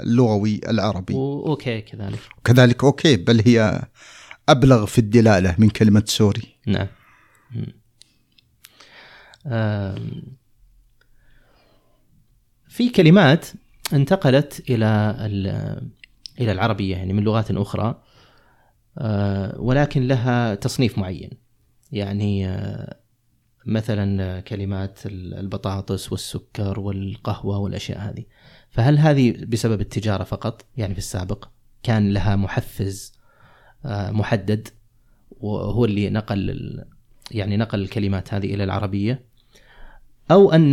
اللغوي 0.04 0.62
العربي. 0.68 1.14
و 1.14 1.28
okay 1.28 1.82
كذلك. 1.82 2.20
كذلك 2.44 2.84
okay 2.84 3.16
بل 3.18 3.42
هي 3.46 3.82
أبلغ 4.50 4.86
في 4.86 4.98
الدلالة 4.98 5.56
من 5.58 5.70
كلمة 5.70 6.04
sorry. 6.08 6.56
نعم. 6.68 6.88
في 12.68 12.90
كلمات 12.90 13.46
انتقلت 13.94 14.64
إلى 14.70 15.18
ال- 15.20 15.90
إلى 16.40 16.52
العربية 16.52 16.96
يعني 16.96 17.14
من 17.14 17.24
لغات 17.24 17.52
أخرى 17.52 18.02
آه، 18.98 19.62
ولكن 19.62 20.08
لها 20.08 20.56
تصنيف 20.56 20.98
معين. 20.98 21.30
يعني 21.92 22.48
آه، 22.48 23.00
مثلا 23.66 24.40
كلمات 24.40 25.00
البطاطس 25.06 26.12
والسكر 26.12 26.80
والقهوة 26.80 27.58
والأشياء 27.58 28.00
هذه. 28.00 28.24
فهل 28.70 29.00
هذه 29.00 29.46
بسبب 29.46 29.82
التجارة 29.82 30.24
فقط؟ 30.24 30.66
يعني 30.78 30.94
في 30.94 31.00
السابق 31.00 31.48
كان 31.84 32.14
لها 32.14 32.36
محفز 32.36 33.14
آه، 33.86 34.12
محدد 34.12 34.68
وهو 35.32 35.86
اللي 35.86 36.10
نقل 36.10 36.84
يعني 37.32 37.58
نقل 37.58 37.82
الكلمات 37.82 38.34
هذه 38.34 38.54
إلى 38.54 38.64
العربية. 38.64 39.26
أو 40.32 40.52
أن 40.52 40.72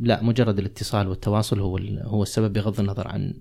لا 0.00 0.22
مجرد 0.22 0.58
الاتصال 0.58 1.08
والتواصل 1.08 1.60
هو 1.60 1.78
هو 2.02 2.22
السبب 2.22 2.52
بغض 2.52 2.80
النظر 2.80 3.08
عن 3.08 3.34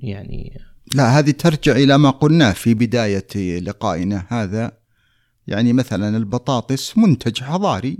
يعني 0.00 0.60
لا 0.94 1.18
هذه 1.18 1.30
ترجع 1.30 1.72
إلى 1.72 1.98
ما 1.98 2.10
قلناه 2.10 2.52
في 2.52 2.74
بداية 2.74 3.60
لقائنا. 3.60 4.26
هذا 4.28 4.78
يعني 5.46 5.72
مثلا 5.72 6.16
البطاطس 6.16 6.98
منتج 6.98 7.42
حضاري. 7.42 7.98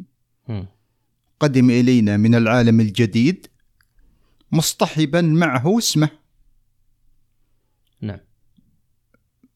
قدم 1.40 1.70
إلينا 1.70 2.16
من 2.16 2.34
العالم 2.34 2.80
الجديد 2.80 3.46
مصطحبا 4.52 5.20
معه 5.20 5.78
اسمه. 5.78 6.08
نعم. 8.00 8.20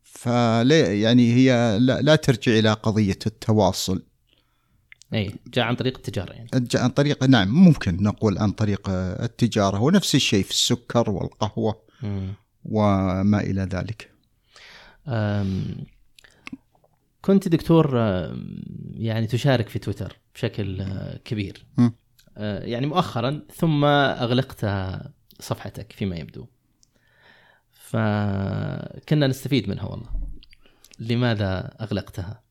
فلا 0.02 0.94
يعني 0.94 1.34
هي 1.34 1.78
لا, 1.80 2.00
لا 2.00 2.16
ترجع 2.16 2.52
إلى 2.52 2.72
قضية 2.72 3.18
التواصل. 3.26 4.02
اي 5.14 5.34
جاء 5.46 5.64
عن 5.64 5.74
طريق 5.74 5.96
التجارة 5.96 6.32
يعني. 6.32 6.48
جاء 6.54 6.82
عن 6.82 6.90
طريق 6.90 7.24
نعم 7.24 7.48
ممكن 7.48 8.02
نقول 8.02 8.38
عن 8.38 8.50
طريق 8.50 8.88
التجارة. 9.22 9.80
ونفس 9.80 10.14
الشيء 10.14 10.44
في 10.44 10.50
السكر 10.50 11.10
والقهوة. 11.10 11.74
مم. 11.74 11.89
وما 12.64 13.40
إلى 13.40 13.62
ذلك. 13.62 14.10
كنت 17.22 17.48
دكتور 17.48 17.96
يعني 18.94 19.26
تشارك 19.26 19.68
في 19.68 19.78
تويتر 19.78 20.16
بشكل 20.34 20.80
آه، 20.80 21.16
كبير. 21.24 21.66
م. 21.78 21.90
آه، 22.36 22.64
يعني 22.64 22.86
مؤخرا 22.86 23.42
ثم 23.54 23.84
أغلقت 23.84 24.66
صفحتك 25.40 25.92
فيما 25.92 26.16
يبدو. 26.16 26.46
فكنا 27.70 29.26
نستفيد 29.26 29.68
منها 29.68 29.84
والله. 29.84 30.08
لماذا 30.98 31.76
أغلقتها؟ 31.80 32.42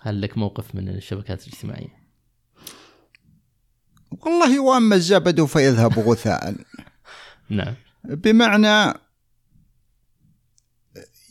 هل 0.00 0.20
لك 0.20 0.38
موقف 0.38 0.74
من 0.74 0.88
الشبكات 0.88 1.46
الاجتماعية؟ 1.46 2.06
والله 4.10 4.60
وأما 4.60 4.94
الزبد 4.94 5.44
فيذهب 5.44 5.98
غثاء. 5.98 6.54
نعم. 7.50 7.74
بمعنى 8.08 8.98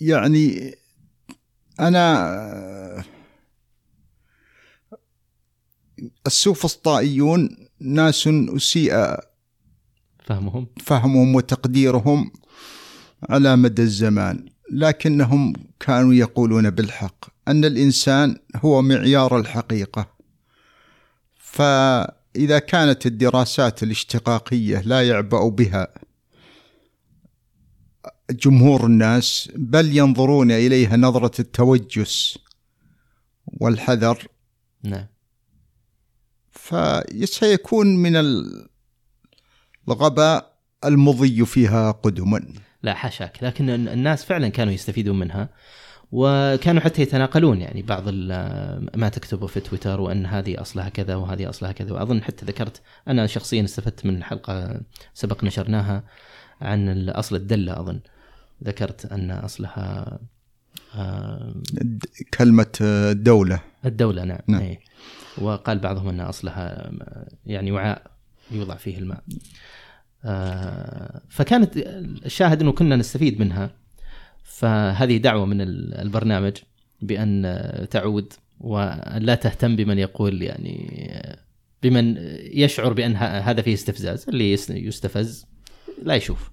يعني 0.01 0.75
أنا 1.79 3.05
السوفسطائيون 6.27 7.67
ناس 7.79 8.27
أسيء 8.27 8.93
فهمهم. 10.25 10.67
فهمهم 10.83 11.35
وتقديرهم 11.35 12.31
على 13.29 13.55
مدى 13.55 13.81
الزمان 13.81 14.45
لكنهم 14.71 15.53
كانوا 15.79 16.13
يقولون 16.13 16.69
بالحق 16.69 17.25
أن 17.47 17.65
الإنسان 17.65 18.37
هو 18.55 18.81
معيار 18.81 19.39
الحقيقة. 19.39 20.15
فإذا 21.37 22.59
كانت 22.59 23.05
الدراسات 23.05 23.83
الاشتقاقية 23.83 24.81
لا 24.81 25.07
يعبأ 25.07 25.49
بها 25.49 25.87
جمهور 28.31 28.85
الناس 28.85 29.51
بل 29.55 29.97
ينظرون 29.97 30.51
إليها 30.51 30.97
نظرة 30.97 31.41
التوجس 31.41 32.37
والحذر. 33.47 34.27
نعم. 34.83 35.05
فسيكون 36.51 37.87
من 37.87 38.13
الغباء 39.87 40.55
المضي 40.85 41.45
فيها 41.45 41.91
قدما. 41.91 42.53
لا 42.83 42.93
حاشاك 42.93 43.43
لكن 43.43 43.69
الناس 43.69 44.25
فعلا 44.25 44.47
كانوا 44.47 44.73
يستفيدون 44.73 45.19
منها 45.19 45.49
وكانوا 46.11 46.81
حتى 46.81 47.01
يتناقلون. 47.01 47.61
يعني 47.61 47.81
بعض 47.81 48.09
ما 48.97 49.09
تكتبه 49.09 49.47
في 49.47 49.59
تويتر 49.59 50.01
وأن 50.01 50.25
هذه 50.25 50.61
أصلها 50.61 50.89
كذا 50.89 51.15
وهذه 51.15 51.49
أصلها 51.49 51.71
كذا. 51.71 51.91
وأظن 51.93 52.23
حتى 52.23 52.45
ذكرت 52.45 52.81
أنا 53.07 53.27
شخصيا 53.27 53.63
استفدت 53.63 54.05
من 54.05 54.23
حلقه 54.23 54.81
سبق 55.13 55.43
نشرناها 55.43 56.03
عن 56.61 57.09
أصل 57.09 57.35
الدلة 57.35 57.79
أظن. 57.79 57.99
ذكرت 58.63 59.05
أن 59.05 59.31
أصلها 59.31 60.19
آه، 60.95 61.53
كلمة 62.37 62.67
دولة. 63.11 63.59
الدولة 63.85 64.23
نعم, 64.23 64.39
نعم. 64.47 64.61
أي. 64.61 64.79
وقال 65.37 65.79
بعضهم 65.79 66.07
أن 66.09 66.19
أصلها 66.19 66.91
يعني 67.45 67.71
وعاء 67.71 68.01
يوضع 68.51 68.75
فيه 68.75 68.97
الماء. 68.97 69.23
آه، 70.25 71.21
فكانت 71.29 71.77
الشاهد 72.25 72.61
أنه 72.61 72.71
كنا 72.71 72.95
نستفيد 72.95 73.39
منها. 73.39 73.69
فهذه 74.43 75.17
دعوة 75.17 75.45
من 75.45 75.61
ال- 75.61 75.93
البرنامج 75.93 76.53
بأن 77.01 77.45
آه، 77.45 77.85
تعود 77.85 78.33
ولا 78.59 79.35
تهتم 79.35 79.75
بمن 79.75 79.97
يقول 79.99 80.41
يعني 80.41 81.07
آه، 81.11 81.37
بمن 81.83 82.17
يشعر 82.53 82.93
بأن 82.93 83.15
ه- 83.15 83.39
هذا 83.39 83.61
فيه 83.61 83.73
استفزاز 83.73 84.25
اللي 84.29 84.51
يس- 84.53 84.69
يستفز. 84.69 85.45
لا 86.03 86.15
يشوف. 86.15 86.51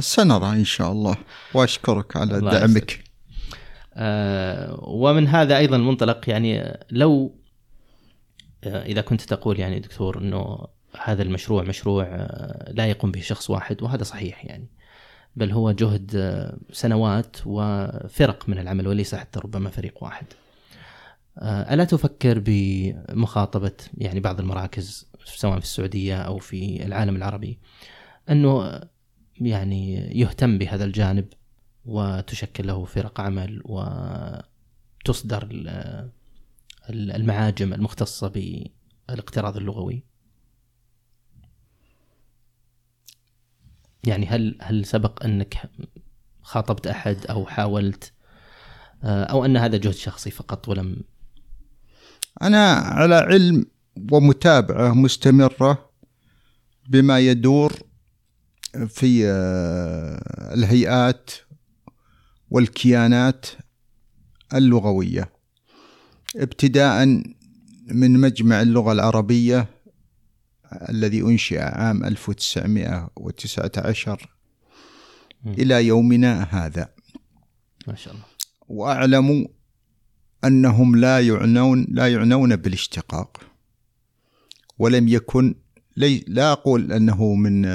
سنرى 0.00 0.48
إن 0.48 0.64
شاء 0.64 0.92
الله. 0.92 1.16
وأشكرك 1.54 2.16
على 2.16 2.38
الله 2.38 2.50
دعمك. 2.50 3.04
آه، 3.94 4.78
ومن 4.82 5.28
هذا 5.28 5.58
أيضا 5.58 5.76
المنطلق 5.76 6.28
يعني 6.28 6.78
لو 6.90 7.40
آه، 8.64 8.82
إذا 8.82 9.00
كنت 9.00 9.20
تقول 9.20 9.60
يعني 9.60 9.80
دكتور 9.80 10.18
إنه 10.18 10.66
هذا 11.02 11.22
المشروع 11.22 11.62
مشروع 11.62 12.04
آه، 12.04 12.72
لا 12.72 12.86
يقوم 12.86 13.12
به 13.12 13.20
شخص 13.20 13.50
واحد 13.50 13.82
وهذا 13.82 14.02
صحيح 14.02 14.44
يعني. 14.44 14.68
بل 15.36 15.52
هو 15.52 15.70
جهد 15.70 16.10
آه، 16.16 16.58
سنوات 16.72 17.36
وفرق 17.46 18.48
من 18.48 18.58
العمل 18.58 18.88
وليس 18.88 19.14
حتى 19.14 19.40
ربما 19.40 19.70
فريق 19.70 20.04
واحد. 20.04 20.26
ألا 21.42 21.84
تفكر 21.84 22.42
بمخاطبة 22.44 23.72
يعني 23.98 24.20
بعض 24.20 24.40
المراكز 24.40 25.10
سواء 25.24 25.58
في 25.58 25.64
السعودية 25.64 26.16
أو 26.16 26.38
في 26.38 26.86
العالم 26.86 27.16
العربي؟ 27.16 27.58
أنه 28.30 28.80
يعني 29.40 29.94
يهتم 30.20 30.58
بهذا 30.58 30.84
الجانب 30.84 31.28
وتشكل 31.84 32.66
له 32.66 32.84
فرق 32.84 33.20
عمل 33.20 33.62
وتصدر 33.64 35.42
ال- 35.50 35.68
ال- 36.90 37.10
المعاجم 37.12 37.74
المختصة 37.74 38.28
بالاقتراض 38.28 39.56
اللغوي. 39.56 40.04
يعني 44.04 44.26
هل 44.26 44.58
هل 44.60 44.84
سبق 44.84 45.24
أنك 45.24 45.70
خاطبت 46.42 46.86
أحد 46.86 47.26
أو 47.26 47.46
حاولت 47.46 48.12
آه، 49.04 49.24
أو 49.24 49.44
أن 49.44 49.56
هذا 49.56 49.76
جهد 49.76 49.94
شخصي 49.94 50.30
فقط 50.30 50.68
ولم؟ 50.68 50.96
أنا 52.42 52.72
على 52.72 53.14
علم 53.14 53.66
ومتابعة 54.12 54.94
مستمرة 54.94 55.90
بما 56.88 57.18
يدور 57.18 57.72
في 58.88 59.26
آه، 59.26 60.54
الهيئات 60.54 61.30
والكيانات 62.50 63.46
اللغوية 64.54 65.32
ابتداء 66.36 67.06
من 67.86 68.20
مجمع 68.20 68.62
اللغة 68.62 68.92
العربية 68.92 69.68
الذي 70.88 71.20
أنشئ 71.20 71.60
عام 71.60 72.04
1919 72.04 74.30
مم. 75.44 75.52
إلى 75.52 75.86
يومنا 75.86 76.42
هذا 76.42 76.88
ما 77.86 77.94
شاء 77.94 78.14
الله 78.14 78.24
وأعلم 78.68 79.48
أنهم 80.44 80.96
لا 80.96 81.20
يعنون 81.20 81.86
لا 81.90 82.12
يعنون 82.12 82.56
بالاشتقاق 82.56 83.40
ولم 84.78 85.08
يكن 85.08 85.54
لي 85.96 86.24
لا 86.28 86.52
أقول 86.52 86.92
أنه 86.92 87.34
من 87.34 87.66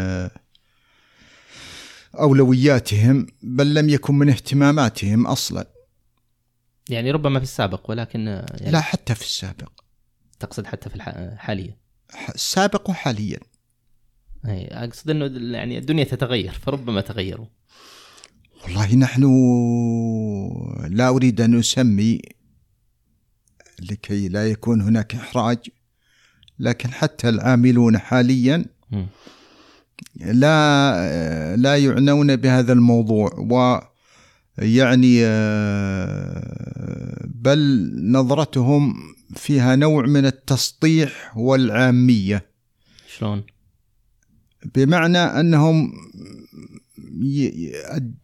أولوياتهم 2.19 3.27
بل 3.43 3.73
لم 3.73 3.89
يكن 3.89 4.15
من 4.15 4.29
اهتماماتهم 4.29 5.27
أصلا. 5.27 5.67
يعني 6.89 7.11
ربما 7.11 7.39
في 7.39 7.43
السابق 7.43 7.89
ولكن 7.89 8.27
يعني 8.27 8.71
لا 8.71 8.81
حتى 8.81 9.15
في 9.15 9.21
السابق. 9.21 9.71
تقصد 10.39 10.65
حتى 10.65 10.89
في 10.89 10.95
الح- 10.95 11.35
حاليا. 11.37 11.77
ح- 12.13 12.29
السابق 12.29 12.89
وحاليا 12.89 13.39
أي 14.47 14.67
أقصد 14.67 15.09
إنه 15.09 15.55
يعني 15.57 15.77
الدنيا 15.77 16.03
تتغير 16.03 16.51
فربما 16.51 17.01
تغيروا. 17.01 17.45
والله 18.63 18.95
نحن 18.95 19.23
لا 20.89 21.09
أريد 21.09 21.41
أن 21.41 21.59
أسمي 21.59 22.21
لكي 23.79 24.27
لا 24.27 24.49
يكون 24.51 24.81
هناك 24.81 25.15
إحراج 25.15 25.57
لكن 26.59 26.91
حتى 26.91 27.29
العاملون 27.29 27.97
حاليا 27.97 28.65
مم. 28.91 29.07
لا 30.15 31.55
لا 31.55 31.75
يعنون 31.77 32.35
بهذا 32.35 32.73
الموضوع 32.73 33.29
ويعني 34.59 35.19
آه، 35.25 37.25
بل 37.25 37.91
نظرتهم 38.11 38.93
فيها 39.35 39.75
نوع 39.75 40.05
من 40.05 40.25
التسطيح 40.25 41.37
والعامية 41.37 42.45
شلون؟ 43.17 43.43
بمعنى 44.75 45.17
أنهم 45.17 45.91
ي- 47.21 47.71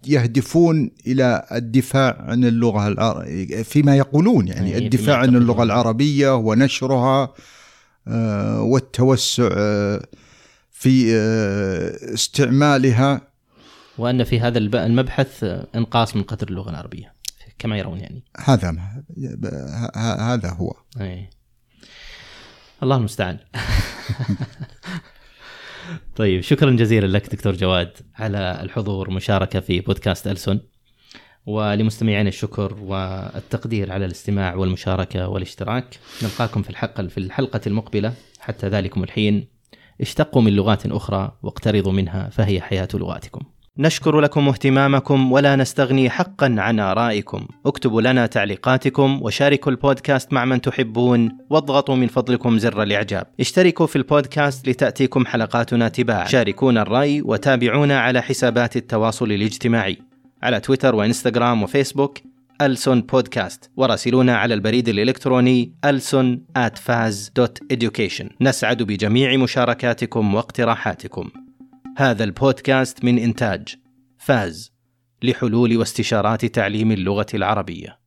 يهدفون 0.08 0.92
إلى 1.08 1.46
الدفاع 1.52 2.22
عن 2.22 2.44
اللغة 2.46 2.88
العربيه 2.88 3.64
فيما 3.64 3.96
يقولون 3.98 4.48
يعني 4.48 4.78
الدفاع 4.78 5.16
عن 5.16 5.20
يعتقدون. 5.24 5.42
اللغة 5.42 5.64
العربية 5.64 6.36
ونشرها 6.36 7.34
آه، 8.08 8.62
والتوسع 8.62 9.50
آه، 9.54 10.02
في 10.82 11.16
آه، 11.16 12.14
استعمالها. 12.14 13.22
وأن 13.98 14.24
في 14.24 14.40
هذا 14.40 14.58
المبحث 14.58 15.44
آه، 15.44 15.68
إنقاص 15.76 16.16
من 16.16 16.24
قدر 16.24 16.48
اللغة 16.48 16.70
العربية 16.70 17.14
كما 17.60 17.78
يرون 17.78 18.00
يعني. 18.00 18.24
هذا 18.38 18.72
ما 18.72 19.04
هذا 20.20 20.50
هو. 20.50 20.74
اي 21.02 21.30
الله 22.84 22.96
المستعان. 22.96 23.40
طيب 26.16 26.42
شكرا 26.42 26.72
جزيلا 26.72 27.08
لك 27.08 27.36
دكتور 27.36 27.56
جواد 27.56 27.92
على 28.16 28.60
الحضور 28.62 29.08
والمشاركة 29.08 29.60
في 29.60 29.80
بودكاست 29.80 30.28
ألسن. 30.28 30.60
ولمستمعين 31.46 32.28
الشكر 32.28 32.78
والتقدير 32.82 33.92
على 33.92 34.06
الاستماع 34.06 34.56
والمشاركة 34.56 35.28
والاشتراك. 35.28 36.00
نلقاكم 36.24 36.62
في 36.62 36.70
الحلقة 36.70 37.08
في 37.08 37.18
الحلقة 37.18 37.62
المقبلة. 37.68 38.14
حتى 38.40 38.68
ذلكم 38.68 39.04
الحين. 39.04 39.61
اشتقوا 40.02 40.42
من 40.42 40.54
لغات 40.54 40.86
أخرى 40.86 41.32
واقترضوا 41.44 41.92
منها 41.92 42.30
فهي 42.30 42.62
حياة 42.62 42.88
لغاتكم. 42.94 43.42
نشكر 43.78 44.20
لكم 44.20 44.48
اهتمامكم 44.48 45.32
ولا 45.32 45.56
نستغني 45.56 46.10
حقا 46.10 46.56
عن 46.58 46.80
آرائكم. 46.80 47.48
اكتبوا 47.66 48.02
لنا 48.02 48.26
تعليقاتكم 48.26 49.20
وشاركوا 49.22 49.72
البودكاست 49.72 50.34
مع 50.34 50.46
من 50.46 50.62
تحبون 50.62 51.38
واضغطوا 51.50 51.96
من 51.96 52.08
فضلكم 52.08 52.60
زر 52.60 52.84
الإعجاب. 52.84 53.28
اشتركوا 53.40 53.86
في 53.86 53.96
البودكاست 53.96 54.68
لتأتيكم 54.68 55.26
حلقاتنا 55.26 55.88
تباعا. 55.88 56.28
شاركونا 56.28 56.82
الرأي 56.82 57.22
وتابعونا 57.22 58.00
على 58.00 58.22
حسابات 58.22 58.78
التواصل 58.78 59.32
الاجتماعي. 59.32 59.98
على 60.44 60.60
تويتر 60.60 60.96
وإنستغرام 60.96 61.64
وفيسبوك 61.64 62.18
ألسون 62.62 63.02
بودكاست. 63.02 63.72
وراسلونا 63.78 64.38
على 64.38 64.54
البريد 64.54 64.90
الإلكتروني 64.90 65.76
ألسون 65.86 66.46
at 66.58 66.72
faz.education 66.72 68.26
نسعد 68.42 68.84
بجميع 68.84 69.38
مشاركاتكم 69.38 70.36
واقتراحاتكم. 70.36 71.30
هذا 71.98 72.24
البودكاست 72.24 73.04
من 73.04 73.18
إنتاج 73.18 73.76
فاز 74.18 74.72
لحلول 75.24 75.78
واستشارات 75.78 76.46
تعليم 76.46 76.92
اللغة 76.92 77.26
العربية. 77.34 78.01